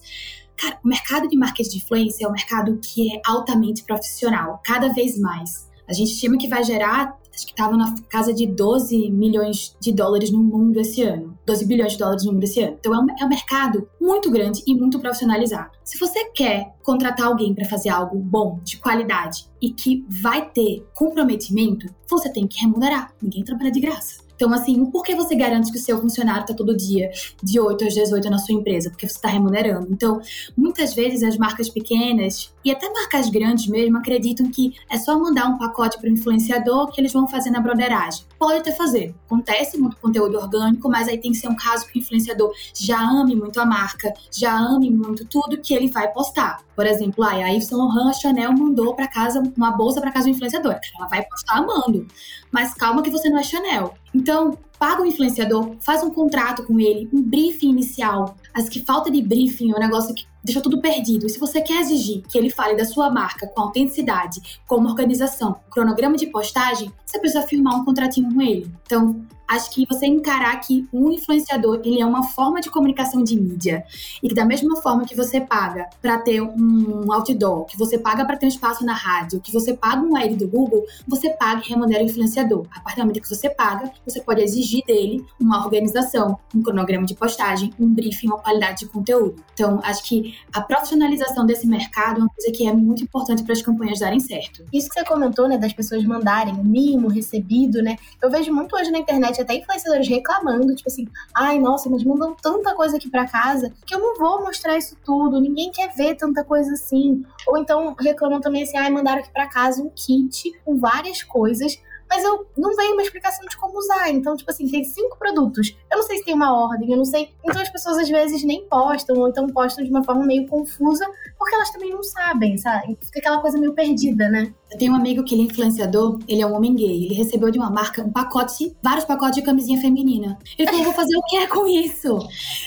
[0.57, 4.91] Cara, o mercado de marketing de influência é um mercado que é altamente profissional, cada
[4.91, 5.69] vez mais.
[5.87, 9.93] A gente estima que vai gerar, acho que estava na casa de 12 milhões de
[9.93, 11.37] dólares no mundo esse ano.
[11.45, 12.77] 12 bilhões de dólares no mundo esse ano.
[12.79, 15.71] Então é um, é um mercado muito grande e muito profissionalizado.
[15.83, 20.85] Se você quer contratar alguém para fazer algo bom, de qualidade e que vai ter
[20.93, 23.13] comprometimento, você tem que remunerar.
[23.21, 24.28] Ninguém trabalha de graça.
[24.39, 27.11] Então, assim, por que você garante que o seu funcionário está todo dia
[27.43, 28.89] de 8 às 18 na sua empresa?
[28.89, 29.89] Porque você está remunerando.
[29.91, 30.21] Então,
[30.55, 35.45] muitas vezes as marcas pequenas e até marcas grandes mesmo acreditam que é só mandar
[35.47, 38.23] um pacote para o influenciador que eles vão fazer na broderagem.
[38.39, 39.13] Pode até fazer.
[39.25, 42.97] Acontece muito conteúdo orgânico, mas aí tem que ser um caso que o influenciador já
[42.97, 46.61] ame muito a marca, já ame muito tudo que ele vai postar.
[46.73, 50.27] Por exemplo, a Yves Saint Laurent, a Chanel mandou para casa uma bolsa para casa
[50.27, 50.79] do influenciador.
[50.97, 52.07] Ela vai postar amando.
[52.49, 53.93] Mas calma que você não é Chanel.
[54.15, 58.37] Então, paga o influenciador, faz um contrato com ele, um briefing inicial.
[58.53, 61.27] As que falta de briefing é um negócio que deixa tudo perdido.
[61.27, 64.89] E se você quer exigir que ele fale da sua marca com autenticidade, com uma
[64.89, 68.71] organização, cronograma de postagem, você precisa firmar um contratinho com ele.
[68.85, 73.39] Então, acho que você encarar que um influenciador, ele é uma forma de comunicação de
[73.39, 73.83] mídia
[74.21, 78.23] e que da mesma forma que você paga para ter um outdoor, que você paga
[78.23, 81.63] para ter um espaço na rádio, que você paga um ad do Google, você paga
[81.65, 82.65] e remunera o influenciador.
[82.75, 87.05] A partir do momento que você paga, você pode exigir dele uma organização, um cronograma
[87.05, 89.43] de postagem, um briefing, uma qualidade de conteúdo.
[89.53, 93.53] Então, acho que a profissionalização desse mercado é uma coisa que é muito importante para
[93.53, 94.63] as campanhas darem certo.
[94.71, 97.97] Isso que você comentou, né, das pessoas mandarem o mínimo recebido, né?
[98.21, 102.35] Eu vejo muito hoje na internet até influenciadores reclamando, tipo assim, ai, nossa, mas mandam
[102.35, 106.15] tanta coisa aqui para casa que eu não vou mostrar isso tudo, ninguém quer ver
[106.15, 107.23] tanta coisa assim.
[107.47, 111.79] Ou então reclamam também assim, ai, mandaram aqui para casa um kit com várias coisas
[112.09, 114.09] mas eu não vejo uma explicação de como usar.
[114.09, 115.77] Então, tipo assim, tem cinco produtos.
[115.91, 117.29] Eu não sei se tem uma ordem, eu não sei.
[117.45, 121.05] Então as pessoas às vezes nem postam, ou então postam de uma forma meio confusa,
[121.37, 122.97] porque elas também não sabem, sabe?
[123.03, 124.51] Fica aquela coisa meio perdida, né?
[124.71, 127.05] Eu tenho um amigo que ele é influenciador, ele é um homem gay.
[127.05, 130.37] Ele recebeu de uma marca um pacote, vários pacotes de camisinha feminina.
[130.57, 132.19] Ele falou: vou fazer o que é com isso?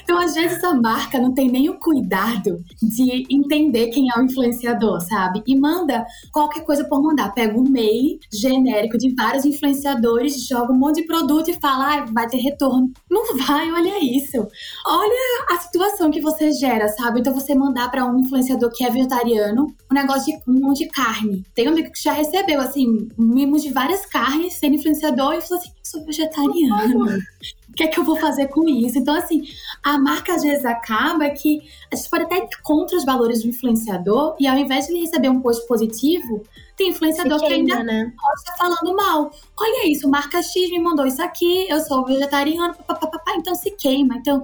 [0.02, 4.24] Então, às vezes, essa marca não tem nem o cuidado de entender quem é o
[4.24, 5.42] influenciador, sabe?
[5.46, 7.32] E manda qualquer coisa por mandar.
[7.34, 12.06] Pega um mail genérico de vários influenciadores, joga um monte de produto e fala: ah,
[12.12, 12.90] vai ter retorno.
[13.08, 14.38] Não vai, olha isso.
[14.84, 17.20] Olha a situação que você gera, sabe?
[17.20, 20.88] Então, você mandar para um influenciador que é vegetariano um negócio de um monte de
[20.88, 21.44] carne.
[21.54, 25.72] Tem um amigo já recebeu, assim, mimos de várias carnes, sendo influenciador, e falou assim:
[25.82, 27.06] sou vegetariano.
[27.72, 28.98] O que é que eu vou fazer com isso?
[28.98, 29.44] Então, assim,
[29.82, 33.48] a marca às vezes acaba que a gente pode até ir contra os valores do
[33.48, 36.42] influenciador e ao invés de ele receber um post positivo,
[36.76, 38.12] tem influenciador que ainda né?
[38.20, 39.30] posta falando mal.
[39.58, 44.16] Olha isso, marca X me mandou isso aqui, eu sou vegetariano, papapá, então se queima.
[44.16, 44.42] Então,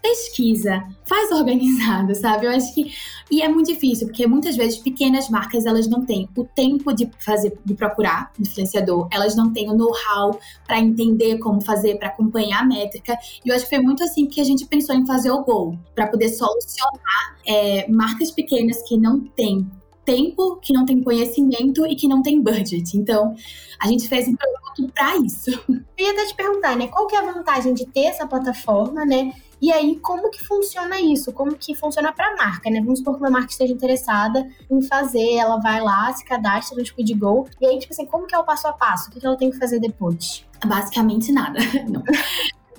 [0.00, 2.46] pesquisa, faz organizado, sabe?
[2.46, 2.92] Eu acho que.
[3.30, 7.10] E é muito difícil, porque muitas vezes pequenas marcas elas não têm o tempo de
[7.18, 12.62] fazer, de procurar influenciador, elas não têm o know-how para entender como fazer, para acompanhar
[12.62, 13.18] a métrica.
[13.44, 15.78] E eu acho que foi muito assim que a gente pensou em fazer o Gol,
[15.94, 19.66] para poder solucionar é, marcas pequenas que não têm
[20.04, 22.96] tempo, que não tem conhecimento e que não tem budget.
[22.96, 23.34] Então,
[23.80, 25.50] a gente fez um produto para isso.
[25.96, 26.88] Eu ia até te perguntar, né?
[26.88, 29.32] Qual que é a vantagem de ter essa plataforma, né?
[29.60, 31.32] E aí, como que funciona isso?
[31.32, 32.80] Como que funciona para a marca, né?
[32.80, 36.84] Vamos supor que uma marca esteja interessada em fazer, ela vai lá, se cadastra no
[36.84, 39.08] SquidGo, e aí, tipo assim, como que é o passo a passo?
[39.08, 40.44] O que ela tem que fazer depois?
[40.66, 42.02] Basicamente nada, não.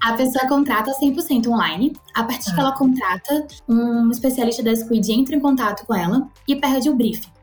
[0.05, 1.91] A pessoa contrata 100% online.
[2.13, 2.65] A partir que ah.
[2.65, 7.34] ela contrata, um especialista da Squid entra em contato com ela e perde o briefing.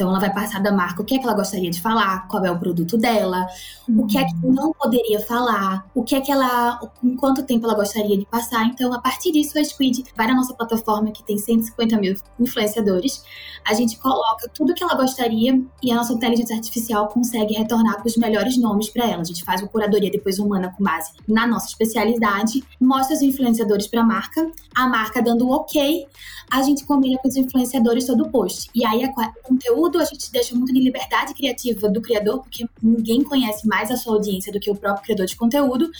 [0.00, 2.42] Então, ela vai passar da marca o que é que ela gostaria de falar, qual
[2.42, 3.46] é o produto dela,
[3.86, 7.66] o que é que não poderia falar, o que é que ela, em quanto tempo
[7.66, 8.64] ela gostaria de passar.
[8.64, 13.22] Então, a partir disso, a Squid vai na nossa plataforma que tem 150 mil influenciadores.
[13.68, 18.08] A gente coloca tudo que ela gostaria e a nossa inteligência artificial consegue retornar com
[18.08, 19.20] os melhores nomes para ela.
[19.20, 23.86] A gente faz uma curadoria depois humana com base na nossa especialidade, mostra os influenciadores
[23.86, 26.08] para a marca, a marca dando o ok,
[26.50, 28.68] a gente combina com os influenciadores todo o post.
[28.74, 33.22] E aí, o conteúdo a gente deixa muito de liberdade criativa do criador, porque ninguém
[33.22, 35.90] conhece mais a sua audiência do que o próprio criador de conteúdo.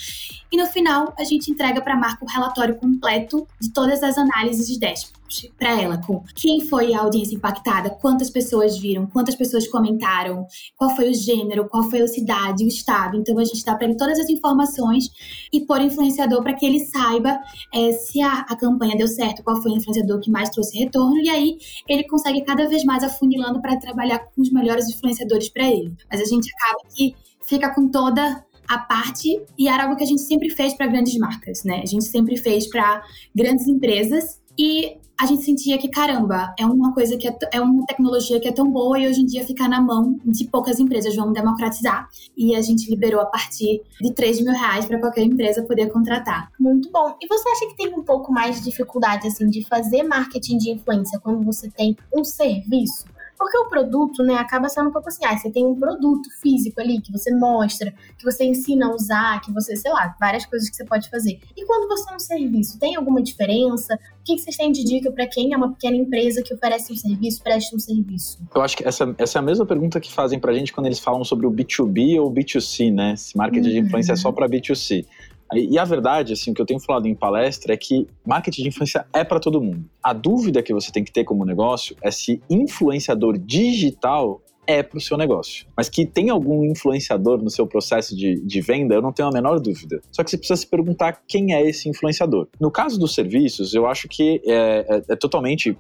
[0.51, 4.17] E no final, a gente entrega para a marca o relatório completo de todas as
[4.19, 5.20] análises de dashboard
[5.59, 10.95] para ela com quem foi a audiência impactada, quantas pessoas viram, quantas pessoas comentaram, qual
[10.97, 13.17] foi o gênero, qual foi a cidade, o estado.
[13.17, 15.09] Então a gente dá para ele todas as informações
[15.53, 17.39] e por influenciador para que ele saiba
[17.73, 21.17] é, se a, a campanha deu certo, qual foi o influenciador que mais trouxe retorno
[21.19, 25.69] e aí ele consegue cada vez mais afunilando para trabalhar com os melhores influenciadores para
[25.69, 25.95] ele.
[26.11, 30.07] Mas a gente acaba que fica com toda a parte e era algo que a
[30.07, 31.81] gente sempre fez para grandes marcas, né?
[31.83, 33.03] A gente sempre fez para
[33.35, 37.87] grandes empresas e a gente sentia que, caramba, é uma coisa que é, é, uma
[37.87, 41.17] tecnologia que é tão boa e hoje em dia fica na mão de poucas empresas.
[41.17, 42.11] Vamos democratizar.
[42.37, 46.51] E a gente liberou a partir de 3 mil reais para qualquer empresa poder contratar.
[46.61, 47.17] Muito bom.
[47.23, 50.71] E você acha que tem um pouco mais de dificuldade, assim, de fazer marketing de
[50.73, 53.07] influência quando você tem um serviço?
[53.41, 56.79] Porque o produto, né, acaba sendo um pouco assim, ah, você tem um produto físico
[56.79, 60.69] ali que você mostra, que você ensina a usar, que você, sei lá, várias coisas
[60.69, 61.41] que você pode fazer.
[61.57, 63.95] E quando você é um serviço, tem alguma diferença?
[63.95, 66.97] O que vocês têm de dica para quem é uma pequena empresa que oferece um
[66.97, 68.39] serviço, presta um serviço?
[68.55, 70.99] Eu acho que essa, essa é a mesma pergunta que fazem pra gente quando eles
[70.99, 73.17] falam sobre o B2B ou B2C, né?
[73.17, 73.73] Se marketing uhum.
[73.73, 75.07] de influência é só para B2C.
[75.53, 78.69] E a verdade, assim, o que eu tenho falado em palestra é que marketing de
[78.69, 79.85] influência é para todo mundo.
[80.03, 84.99] A dúvida que você tem que ter como negócio é se influenciador digital é para
[84.99, 85.67] o seu negócio.
[85.77, 89.33] Mas que tem algum influenciador no seu processo de, de venda, eu não tenho a
[89.33, 90.01] menor dúvida.
[90.11, 92.49] Só que você precisa se perguntar quem é esse influenciador.
[92.61, 95.77] No caso dos serviços, eu acho que é, é, é totalmente,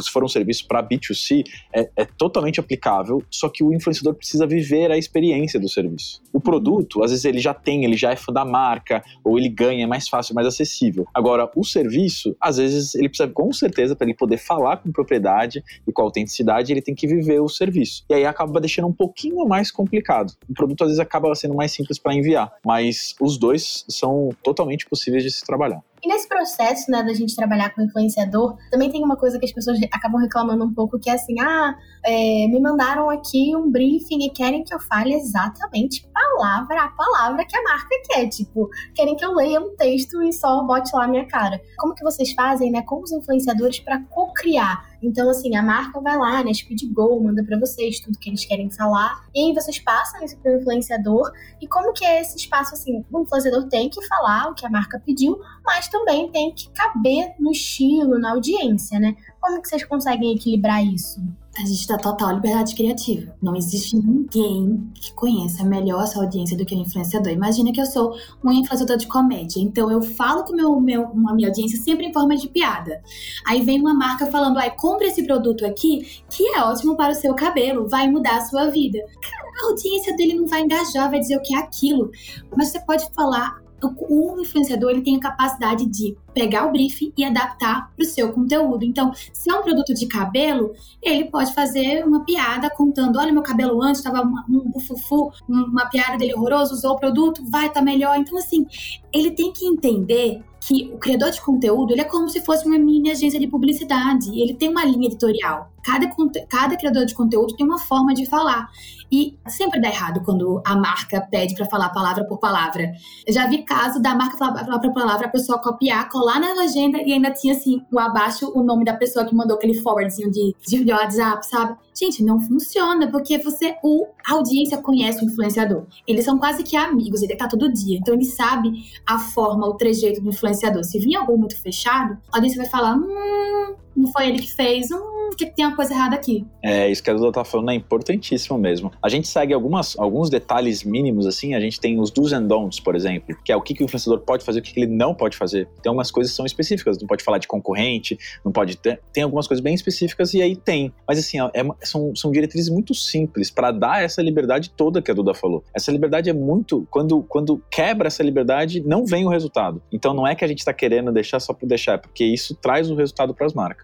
[0.00, 4.46] se for um serviço para B2C, é, é totalmente aplicável, só que o influenciador precisa
[4.46, 6.22] viver a experiência do serviço.
[6.32, 9.48] O produto, às vezes ele já tem, ele já é fã da marca, ou ele
[9.48, 11.06] ganha, é mais fácil, mais acessível.
[11.14, 15.62] Agora, o serviço, às vezes ele precisa, com certeza, para ele poder falar com propriedade
[15.86, 18.03] e com autenticidade, ele tem que viver o serviço.
[18.08, 20.32] E aí acaba deixando um pouquinho mais complicado.
[20.48, 24.86] O produto às vezes acaba sendo mais simples para enviar, mas os dois são totalmente
[24.86, 25.82] possíveis de se trabalhar.
[26.04, 29.52] E nesse processo, né, da gente trabalhar com influenciador, também tem uma coisa que as
[29.52, 34.22] pessoas acabam reclamando um pouco, que é assim, ah, é, me mandaram aqui um briefing
[34.26, 38.28] e querem que eu fale exatamente palavra a palavra que a marca quer.
[38.28, 41.58] Tipo, querem que eu leia um texto e só bote lá a minha cara.
[41.78, 44.84] Como que vocês fazem, né, com os influenciadores para co-criar?
[45.02, 48.44] Então, assim, a marca vai lá, né, Speed Go, manda para vocês tudo que eles
[48.44, 51.30] querem falar, e aí vocês passam isso pro influenciador.
[51.60, 54.70] E como que é esse espaço, assim, o influenciador tem que falar o que a
[54.70, 59.14] marca pediu, mas também tem que caber no estilo, na audiência, né?
[59.40, 61.20] Como que vocês conseguem equilibrar isso?
[61.56, 63.32] A gente dá total liberdade criativa.
[63.40, 67.32] Não existe ninguém que conheça melhor essa audiência do que o influenciador.
[67.32, 71.32] Imagina que eu sou um influenciador de comédia, então eu falo com meu, meu, a
[71.32, 73.00] minha audiência sempre em forma de piada.
[73.46, 77.14] Aí vem uma marca falando, ai, compre esse produto aqui, que é ótimo para o
[77.14, 78.98] seu cabelo, vai mudar a sua vida.
[78.98, 82.10] Cara, a audiência dele não vai engajar, vai dizer o que é aquilo.
[82.56, 87.24] Mas você pode falar o, influenciador ele tem a capacidade de pegar o brief e
[87.24, 88.84] adaptar para o seu conteúdo.
[88.84, 93.42] Então, se é um produto de cabelo, ele pode fazer uma piada contando: olha, meu
[93.42, 98.16] cabelo antes estava um bufufu, uma piada dele horroroso, usou o produto, vai, tá melhor.
[98.16, 98.66] Então, assim,
[99.12, 102.78] ele tem que entender que o criador de conteúdo ele é como se fosse uma
[102.78, 104.30] mini agência de publicidade.
[104.40, 105.70] Ele tem uma linha editorial.
[105.84, 106.08] Cada,
[106.48, 108.70] cada criador de conteúdo tem uma forma de falar.
[109.14, 112.90] E sempre dá errado quando a marca pede para falar palavra por palavra.
[113.24, 116.52] Eu já vi caso da marca falar palavra por palavra, a pessoa copiar, colar na
[116.52, 120.32] legenda e ainda tinha assim, o abaixo, o nome da pessoa que mandou aquele forwardzinho
[120.32, 121.76] de, de WhatsApp, sabe?
[121.96, 125.86] Gente, não funciona, porque você, o, a audiência conhece o influenciador.
[126.08, 127.98] Eles são quase que amigos, ele tá todo dia.
[127.98, 128.72] Então ele sabe
[129.06, 130.82] a forma, o trejeito do influenciador.
[130.82, 134.90] Se vir algo muito fechado, a audiência vai falar: hum, não foi ele que fez,
[134.90, 136.46] hum, que tem uma coisa errada aqui.
[136.62, 138.90] É, isso que a Duda tá falando é importantíssimo mesmo.
[139.02, 142.80] A gente segue algumas, alguns detalhes mínimos, assim, a gente tem os do's and don'ts,
[142.80, 144.92] por exemplo, que é o que, que o influenciador pode fazer o que, que ele
[144.92, 145.68] não pode fazer.
[145.82, 149.00] Tem algumas coisas que são específicas, não pode falar de concorrente, não pode ter.
[149.12, 150.92] Tem algumas coisas bem específicas e aí tem.
[151.06, 155.14] Mas assim, é, são, são diretrizes muito simples para dar essa liberdade toda que a
[155.14, 155.64] Duda falou.
[155.74, 156.86] Essa liberdade é muito.
[156.90, 159.82] Quando, quando quebra essa liberdade, não vem o resultado.
[159.92, 162.54] Então não é que a gente está querendo deixar só por deixar, é porque isso
[162.54, 163.83] traz o resultado para as marcas.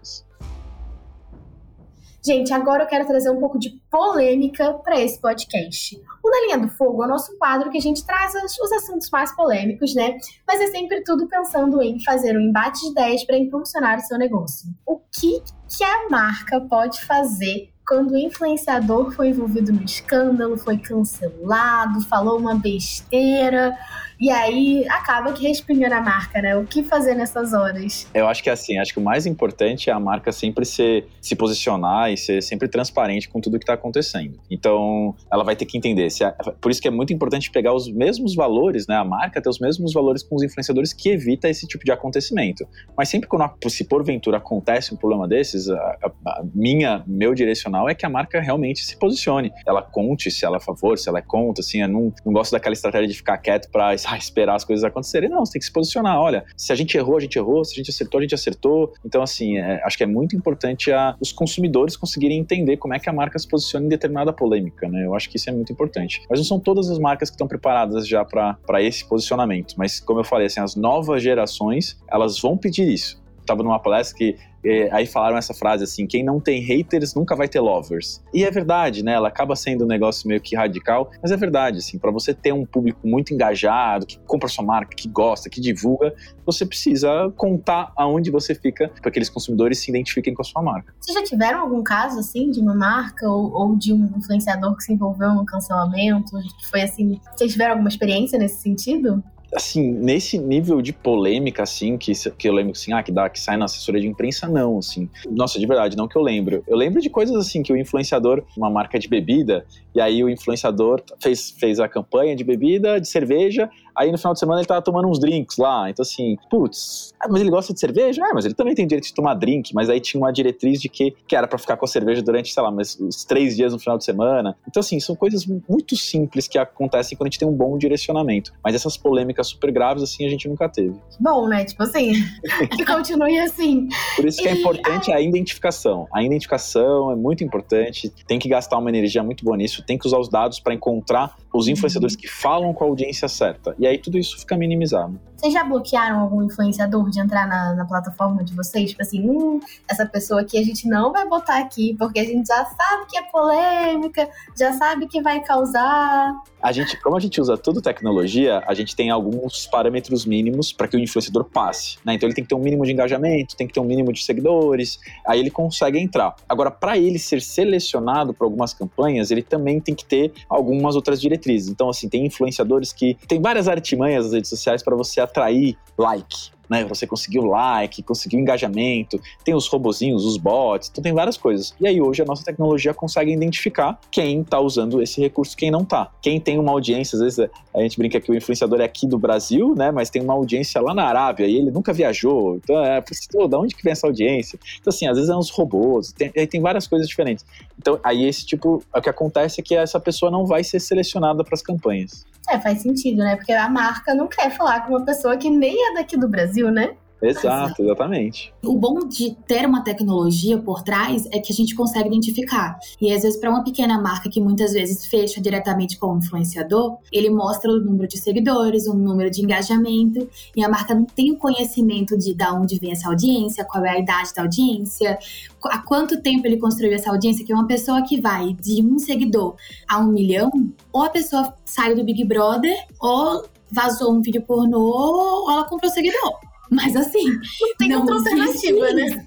[2.23, 5.99] Gente, agora eu quero trazer um pouco de polêmica para esse podcast.
[6.23, 9.09] O Na Linha do Fogo é o nosso quadro que a gente traz os assuntos
[9.09, 10.19] mais polêmicos, né?
[10.47, 14.19] Mas é sempre tudo pensando em fazer um embate de ideias para impulsionar o seu
[14.19, 14.69] negócio.
[14.85, 20.77] O que, que a marca pode fazer quando o influenciador foi envolvido no escândalo, foi
[20.77, 23.75] cancelado, falou uma besteira?
[24.21, 26.55] E aí acaba que respinga na marca, né?
[26.55, 28.07] O que fazer nessas horas?
[28.13, 31.07] Eu acho que é assim, acho que o mais importante é a marca sempre ser,
[31.19, 34.39] se posicionar e ser sempre transparente com tudo que está acontecendo.
[34.47, 36.07] Então, ela vai ter que entender.
[36.21, 38.95] A, por isso que é muito importante pegar os mesmos valores, né?
[38.95, 42.63] A marca ter os mesmos valores com os influenciadores que evita esse tipo de acontecimento.
[42.95, 47.89] Mas sempre quando, se porventura acontece um problema desses, a, a, a minha, meu direcional
[47.89, 49.51] é que a marca realmente se posicione.
[49.65, 52.31] Ela conte se ela é a favor, se ela é contra, assim, eu não, não
[52.31, 55.29] gosto daquela estratégia de ficar quieto para ah, esperar as coisas acontecerem.
[55.29, 56.19] Não, você tem que se posicionar.
[56.19, 57.63] Olha, se a gente errou, a gente errou.
[57.63, 58.93] Se a gente acertou, a gente acertou.
[59.05, 62.99] Então, assim, é, acho que é muito importante a, os consumidores conseguirem entender como é
[62.99, 65.05] que a marca se posiciona em determinada polêmica, né?
[65.05, 66.21] Eu acho que isso é muito importante.
[66.29, 69.75] Mas não são todas as marcas que estão preparadas já para esse posicionamento.
[69.77, 73.21] Mas, como eu falei, assim, as novas gerações, elas vão pedir isso.
[73.39, 77.35] Estava numa palestra que é, aí falaram essa frase assim: quem não tem haters nunca
[77.35, 78.23] vai ter lovers.
[78.33, 79.13] E é verdade, né?
[79.13, 82.53] Ela acaba sendo um negócio meio que radical, mas é verdade, assim, para você ter
[82.53, 86.13] um público muito engajado, que compra sua marca, que gosta, que divulga,
[86.45, 90.61] você precisa contar aonde você fica para que aqueles consumidores se identifiquem com a sua
[90.61, 90.93] marca.
[90.99, 94.83] Vocês já tiveram algum caso assim de uma marca ou, ou de um influenciador que
[94.83, 96.31] se envolveu no cancelamento?
[96.59, 99.23] Que foi assim, vocês tiveram alguma experiência nesse sentido?
[99.55, 103.39] Assim, nesse nível de polêmica, assim, que, que eu lembro, assim, ah, que, dá, que
[103.39, 105.09] sai na assessoria de imprensa, não, assim.
[105.29, 106.63] Nossa, de verdade, não que eu lembro.
[106.67, 110.29] Eu lembro de coisas, assim, que o influenciador, uma marca de bebida, e aí o
[110.29, 114.67] influenciador fez, fez a campanha de bebida, de cerveja, Aí no final de semana ele
[114.67, 115.89] tava tomando uns drinks lá.
[115.89, 118.23] Então, assim, putz, ah, mas ele gosta de cerveja?
[118.25, 119.73] Ah, mas ele também tem direito de tomar drink.
[119.73, 122.53] Mas aí tinha uma diretriz de que, que era para ficar com a cerveja durante,
[122.53, 124.55] sei lá, mas, uns três dias no final de semana.
[124.67, 128.53] Então, assim, são coisas muito simples que acontecem quando a gente tem um bom direcionamento.
[128.63, 130.95] Mas essas polêmicas super graves, assim, a gente nunca teve.
[131.19, 131.65] Bom, né?
[131.65, 132.13] Tipo assim,
[132.75, 133.87] que continue assim.
[134.15, 136.07] Por isso que é importante a identificação.
[136.13, 140.07] A identificação é muito importante, tem que gastar uma energia muito boa nisso, tem que
[140.07, 141.73] usar os dados para encontrar os uhum.
[141.73, 143.75] influenciadores que falam com a audiência certa.
[143.77, 145.19] E aí tudo isso fica minimizado.
[145.41, 148.91] Vocês já bloquearam algum influenciador de entrar na, na plataforma de vocês?
[148.91, 152.45] Tipo assim, hum, essa pessoa aqui a gente não vai botar aqui, porque a gente
[152.45, 156.31] já sabe que é polêmica, já sabe que vai causar.
[156.61, 160.87] A gente, como a gente usa tudo tecnologia, a gente tem alguns parâmetros mínimos para
[160.87, 161.97] que o influenciador passe.
[162.05, 162.13] Né?
[162.13, 164.23] Então ele tem que ter um mínimo de engajamento, tem que ter um mínimo de
[164.23, 166.35] seguidores, aí ele consegue entrar.
[166.47, 171.19] Agora, para ele ser selecionado para algumas campanhas, ele também tem que ter algumas outras
[171.19, 171.67] diretrizes.
[171.67, 176.51] Então, assim, tem influenciadores que tem várias artimanhas nas redes sociais para você atrair like
[176.71, 176.85] né?
[176.85, 181.75] Você conseguiu like, conseguiu engajamento, tem os robozinhos, os bots, então tem várias coisas.
[181.81, 185.81] E aí hoje a nossa tecnologia consegue identificar quem está usando esse recurso, quem não
[185.81, 186.09] está.
[186.21, 189.19] Quem tem uma audiência, às vezes a gente brinca que o influenciador é aqui do
[189.19, 189.91] Brasil, né?
[189.91, 192.55] Mas tem uma audiência lá na Arábia e ele nunca viajou.
[192.55, 194.57] Então é, pô, da onde que vem essa audiência?
[194.79, 197.45] Então assim, às vezes é uns robôs, tem, tem várias coisas diferentes.
[197.77, 201.43] Então aí esse tipo, o que acontece é que essa pessoa não vai ser selecionada
[201.43, 202.25] para as campanhas.
[202.49, 203.35] É, faz sentido, né?
[203.35, 206.71] Porque a marca não quer falar com uma pessoa que nem é daqui do Brasil,
[206.71, 206.95] né?
[207.21, 208.53] Exato, exatamente.
[208.63, 212.79] O bom de ter uma tecnologia por trás é que a gente consegue identificar.
[212.99, 216.97] E às vezes, para uma pequena marca que muitas vezes fecha diretamente com o influenciador,
[217.11, 221.31] ele mostra o número de seguidores, o número de engajamento, e a marca não tem
[221.31, 225.17] o conhecimento de da onde vem essa audiência, qual é a idade da audiência,
[225.65, 228.97] há quanto tempo ele construiu essa audiência, que é uma pessoa que vai de um
[228.97, 229.55] seguidor
[229.87, 230.51] a um milhão,
[230.91, 235.91] ou a pessoa saiu do Big Brother, ou vazou um vídeo pornô, ou ela comprou
[235.91, 236.50] seguidor.
[236.71, 237.27] Mas assim.
[237.27, 239.25] Não tem não outra alternativa, né?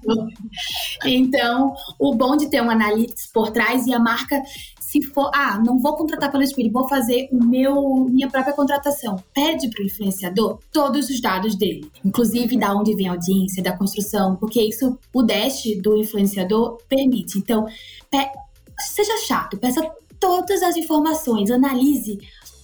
[1.05, 4.41] Então, o bom de ter um analytics por trás e a marca
[4.95, 9.21] se for, ah, não vou contratar pelo Spirit, vou fazer o meu minha própria contratação.
[9.33, 13.75] Pede para o influenciador todos os dados dele, inclusive da onde vem a audiência, da
[13.75, 17.37] construção, porque isso o dash do influenciador permite.
[17.37, 17.67] Então,
[18.79, 19.81] seja chato, peça
[20.17, 22.17] todas as informações, analise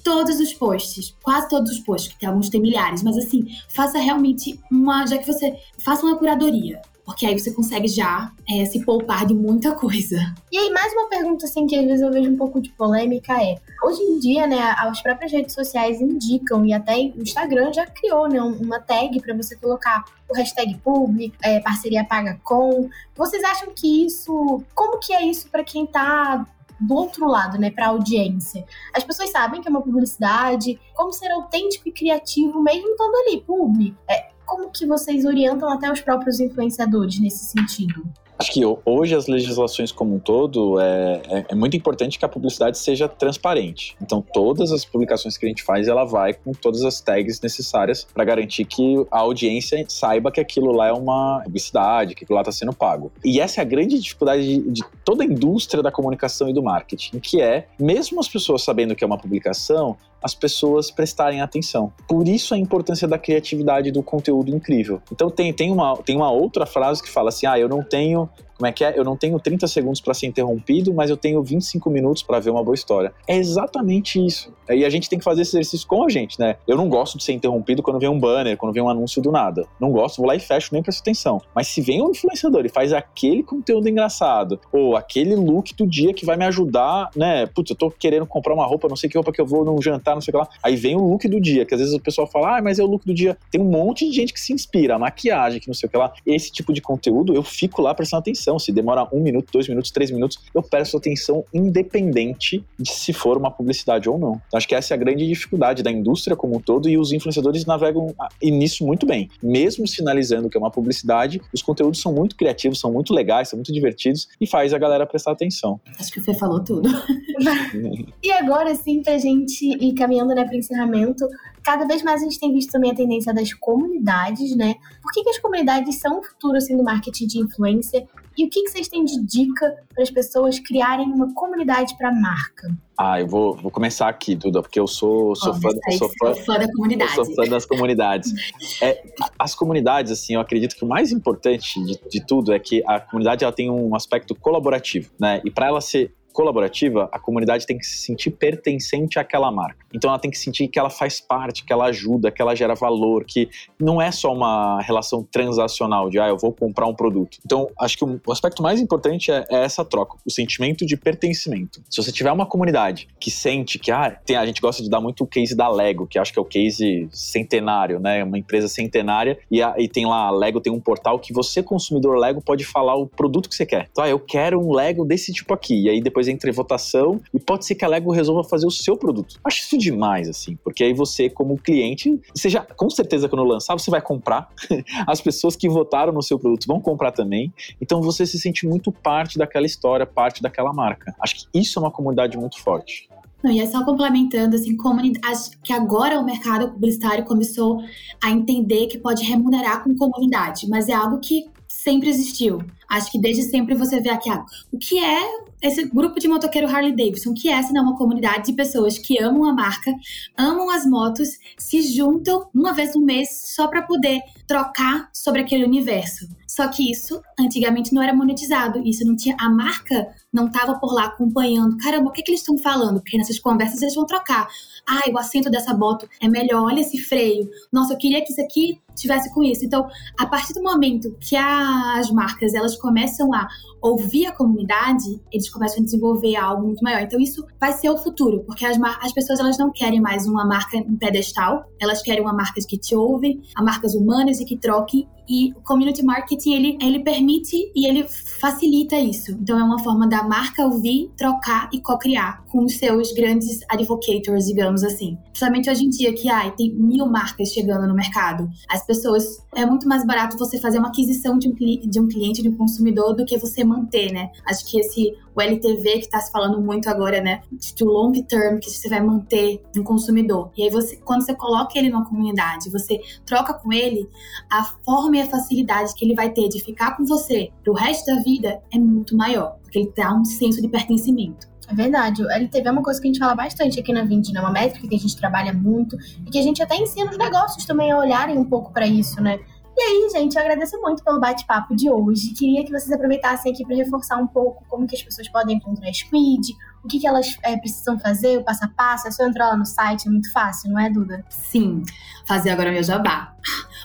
[0.04, 4.60] todos os posts, quase todos os posts, que alguns têm milhares, mas assim, faça realmente
[4.72, 9.26] uma, já que você faça uma curadoria, porque aí você consegue já é, se poupar
[9.26, 10.18] de muita coisa.
[10.52, 13.34] E aí, mais uma pergunta, assim, que às vezes eu vejo um pouco de polêmica
[13.41, 17.86] é: hoje em dia, né, as próprias redes sociais indicam, e até o Instagram já
[17.86, 22.89] criou, né, uma tag para você colocar o hashtag public, é, parceria paga com.
[23.16, 24.64] Vocês acham que isso.
[24.74, 26.45] Como que é isso para quem tá
[26.82, 28.65] do outro lado, né, para a audiência.
[28.93, 33.41] As pessoas sabem que é uma publicidade, como ser autêntico e criativo mesmo estando ali,
[33.41, 33.95] publi.
[34.09, 38.03] É, como que vocês orientam até os próprios influenciadores nesse sentido?
[38.42, 42.30] Acho que hoje as legislações como um todo é, é, é, muito importante que a
[42.30, 43.96] publicidade seja transparente.
[44.02, 48.04] Então todas as publicações que a gente faz, ela vai com todas as tags necessárias
[48.04, 52.42] para garantir que a audiência saiba que aquilo lá é uma publicidade, que aquilo lá
[52.42, 53.12] está sendo pago.
[53.24, 56.64] E essa é a grande dificuldade de, de toda a indústria da comunicação e do
[56.64, 61.91] marketing, que é, mesmo as pessoas sabendo que é uma publicação, as pessoas prestarem atenção.
[62.07, 65.01] Por isso a importância da criatividade do conteúdo incrível.
[65.11, 68.30] Então tem, tem, uma, tem uma outra frase que fala assim: ah, eu não tenho
[68.62, 68.93] como é que é?
[68.95, 72.51] Eu não tenho 30 segundos para ser interrompido, mas eu tenho 25 minutos para ver
[72.51, 73.12] uma boa história.
[73.28, 74.53] É exatamente isso.
[74.70, 76.57] E a gente tem que fazer esse exercício com a gente, né?
[76.68, 79.32] Eu não gosto de ser interrompido quando vem um banner, quando vem um anúncio do
[79.32, 79.66] nada.
[79.80, 81.41] Não gosto, vou lá e fecho, nem presto atenção.
[81.55, 86.14] Mas se vem um influenciador e faz aquele conteúdo engraçado, ou aquele look do dia
[86.14, 87.47] que vai me ajudar, né?
[87.47, 89.82] Putz, eu tô querendo comprar uma roupa, não sei que roupa que eu vou num
[89.82, 90.47] jantar, não sei o que lá.
[90.62, 92.84] Aí vem o look do dia, que às vezes o pessoal fala, ah, mas é
[92.84, 93.36] o look do dia.
[93.49, 95.97] Tem um monte de gente que se inspira, a maquiagem, que não sei o que
[95.97, 96.14] lá.
[96.28, 98.60] Esse tipo de conteúdo, eu fico lá prestando atenção atenção.
[98.60, 103.38] Se demora um minuto, dois minutos, três minutos, eu presto atenção independente de se for
[103.38, 104.41] uma publicidade ou não.
[104.47, 107.12] Então, acho que essa é a grande dificuldade da indústria como um todo e os
[107.12, 109.30] influenciadores navegam nisso muito bem.
[109.41, 113.58] Mesmo sinalizando que é uma publicidade, os conteúdos são muito criativos, são muito legais, são
[113.58, 115.80] muito divertidos e faz a galera prestar atenção.
[115.99, 116.89] Acho que o Fê falou tudo.
[118.24, 121.28] e agora sim, pra gente ir caminhando né, para encerramento,
[121.64, 124.76] cada vez mais a gente tem visto também a tendência das comunidades, né?
[125.01, 128.07] Por que, que as comunidades são o futuro assim, do marketing de influência?
[128.38, 132.09] E o que, que vocês têm de dica para as pessoas criarem uma comunidade para
[132.09, 132.74] a marca?
[132.97, 136.59] Ah, eu vou, vou começar aqui, Duda, porque eu sou, sou, fã, sou, fã, fã,
[136.59, 137.14] da comunidade.
[137.14, 138.34] sou fã das comunidades.
[138.82, 139.03] é,
[139.38, 142.99] as comunidades, assim, eu acredito que o mais importante de, de tudo é que a
[142.99, 145.41] comunidade ela tem um aspecto colaborativo, né?
[145.43, 149.86] E para ela ser colaborativa, a comunidade tem que se sentir pertencente àquela marca.
[149.93, 152.73] Então ela tem que sentir que ela faz parte, que ela ajuda, que ela gera
[152.75, 157.38] valor, que não é só uma relação transacional de ah, eu vou comprar um produto.
[157.45, 161.82] Então, acho que o aspecto mais importante é, é essa troca, o sentimento de pertencimento.
[161.89, 165.01] Se você tiver uma comunidade que sente que ah, tem, a gente gosta de dar
[165.01, 168.23] muito o case da Lego, que acho que é o case centenário, né?
[168.23, 171.61] Uma empresa centenária e, a, e tem lá a Lego tem um portal que você
[171.63, 173.88] consumidor Lego pode falar o produto que você quer.
[173.91, 175.84] Então, ah, eu quero um Lego desse tipo aqui.
[175.84, 178.72] E aí depois entra em votação e pode ser que a Lego resolva fazer o
[178.72, 179.39] seu produto.
[179.43, 183.78] Acho isso demais, assim, porque aí você, como cliente, você já, com certeza, quando lançar,
[183.78, 184.49] você vai comprar.
[185.07, 187.53] As pessoas que votaram no seu produto vão comprar também.
[187.82, 191.13] Então você se sente muito parte daquela história, parte daquela marca.
[191.22, 193.09] Acho que isso é uma comunidade muito forte.
[193.43, 197.82] Não, e é só complementando, assim, comunidade, que agora o mercado publicitário começou
[198.24, 202.59] a entender que pode remunerar com comunidade, mas é algo que sempre existiu.
[202.92, 205.22] Acho que desde sempre você vê aqui, ah, o que é
[205.62, 209.46] esse grupo de motoqueiro Harley Davidson, que essa é uma comunidade de pessoas que amam
[209.46, 209.94] a marca,
[210.38, 215.64] amam as motos, se juntam uma vez no mês só para poder trocar sobre aquele
[215.64, 216.28] universo.
[216.48, 220.94] Só que isso antigamente não era monetizado, isso não tinha a marca não estava por
[220.94, 221.78] lá acompanhando.
[221.78, 223.02] Caramba, o que, que eles estão falando?
[223.02, 224.48] Porque nessas conversas eles vão trocar.
[224.88, 227.50] Ai, o assento dessa moto é melhor, olha esse freio.
[227.72, 229.66] Nossa, eu queria que isso aqui tivesse com isso.
[229.66, 229.88] Então,
[230.18, 233.47] a partir do momento que as marcas elas começam a
[233.82, 237.01] ouvir a comunidade, eles começam a desenvolver algo muito maior.
[237.01, 240.45] Então isso vai ser o futuro, porque as, as pessoas elas não querem mais uma
[240.45, 244.57] marca em pedestal, elas querem uma marca que te ouve, a marcas humanas e que
[244.57, 245.07] troquem.
[245.29, 249.32] E o community marketing ele, ele permite e ele facilita isso.
[249.32, 254.47] Então é uma forma da marca ouvir, trocar e co-criar com os seus grandes advocators,
[254.47, 255.17] digamos assim.
[255.25, 258.49] Principalmente hoje em dia que ai, tem mil marcas chegando no mercado.
[258.69, 259.23] As pessoas
[259.55, 262.57] é muito mais barato você fazer uma aquisição de um, de um cliente, de um
[262.57, 264.30] consumidor, do que você manter, né?
[264.45, 267.41] Acho que esse o LTV que está se falando muito agora, né?
[267.51, 270.51] De long term, que você vai manter um consumidor.
[270.57, 274.09] E aí você, quando você coloca ele numa comunidade, você troca com ele,
[274.51, 278.05] a forma e a facilidade que ele vai ter de ficar com você pro resto
[278.13, 281.51] da vida é muito maior, porque ele dá um senso de pertencimento.
[281.72, 282.22] É verdade.
[282.22, 284.41] O LTV é uma coisa que a gente fala bastante aqui na Vind, né?
[284.41, 285.95] Uma métrica que a gente trabalha muito
[286.26, 289.22] e que a gente até ensina os negócios também a olharem um pouco para isso,
[289.22, 289.39] né?
[289.76, 292.34] E aí, gente, eu agradeço muito pelo bate-papo de hoje.
[292.34, 295.88] Queria que vocês aproveitassem aqui para reforçar um pouco como que as pessoas podem encontrar
[295.88, 296.53] a Squid,
[296.84, 299.07] o que, que elas é, precisam fazer, o passo a passo.
[299.07, 301.24] É só entrar lá no site, é muito fácil, não é, Duda?
[301.30, 301.84] Sim.
[302.26, 303.34] Fazer agora meu jabá.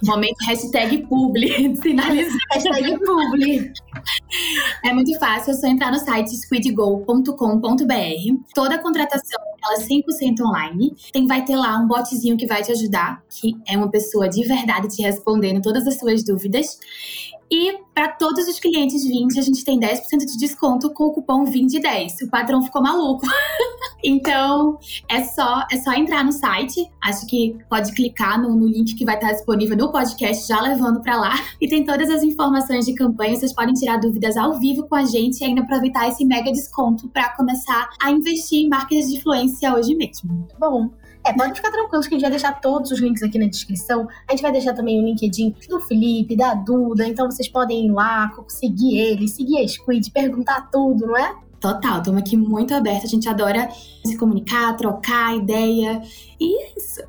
[0.04, 2.38] Momento hashtag publi, sinalizar.
[2.52, 3.72] hashtag publi.
[4.84, 7.32] É muito fácil, é só entrar no site squidgo.com.br.
[8.54, 10.94] Toda a contratação ela é 100% online.
[11.12, 14.44] Tem, vai ter lá um botzinho que vai te ajudar, que é uma pessoa de
[14.46, 16.78] verdade te respondendo todas as suas dúvidas.
[17.50, 21.44] E para todos os clientes 20, a gente tem 10% de desconto com o cupom
[21.44, 22.22] 2010.
[22.22, 23.24] O patrão ficou maluco.
[24.02, 24.78] então,
[25.08, 26.90] é só, é só entrar no site.
[27.02, 31.00] Acho que pode clicar no, no link que vai estar disponível no podcast, já levando
[31.00, 31.34] para lá.
[31.58, 33.34] E tem todas as informações de campanha.
[33.34, 37.08] Vocês podem tirar dúvidas ao vivo com a gente e ainda aproveitar esse mega desconto
[37.08, 40.46] para começar a investir em marcas de influência hoje mesmo.
[40.58, 40.90] Bom,
[41.26, 44.06] é, pode ficar tranquilos que a gente vai deixar todos os links aqui na descrição.
[44.28, 47.90] A gente vai deixar também o LinkedIn do Felipe, da Duda, então vocês podem ir
[47.90, 51.34] lá, seguir ele, seguir a Squid, perguntar tudo, não é?
[51.60, 53.68] Total, estamos aqui muito aberta, a gente adora
[54.04, 56.00] se comunicar, trocar ideia,
[56.38, 57.00] e é isso.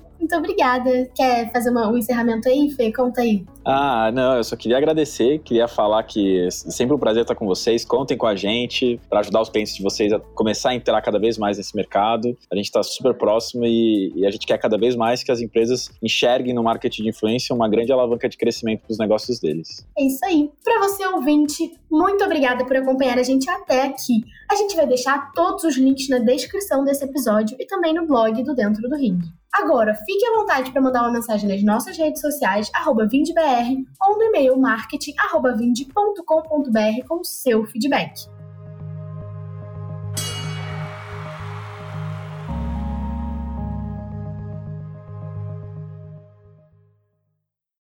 [0.30, 1.10] Muito obrigada.
[1.12, 2.92] Quer fazer uma, um encerramento aí, Fê?
[2.92, 3.44] Conta aí.
[3.64, 7.46] Ah, não, eu só queria agradecer, queria falar que é sempre um prazer estar com
[7.46, 7.84] vocês.
[7.84, 11.18] Contem com a gente para ajudar os clientes de vocês a começar a entrar cada
[11.18, 12.38] vez mais nesse mercado.
[12.50, 15.40] A gente está super próximo e, e, a gente quer cada vez mais que as
[15.40, 19.84] empresas enxerguem no marketing de influência uma grande alavanca de crescimento para os negócios deles.
[19.98, 20.48] É isso aí.
[20.62, 24.22] Para você ouvinte, muito obrigada por acompanhar a gente até aqui.
[24.50, 28.42] A gente vai deixar todos os links na descrição desse episódio e também no blog
[28.42, 29.20] do Dentro do Ring.
[29.52, 34.16] Agora, fique à vontade para mandar uma mensagem nas nossas redes sociais, arroba vindbr, ou
[34.16, 38.28] no e-mail marketing.vind.com.br com seu feedback.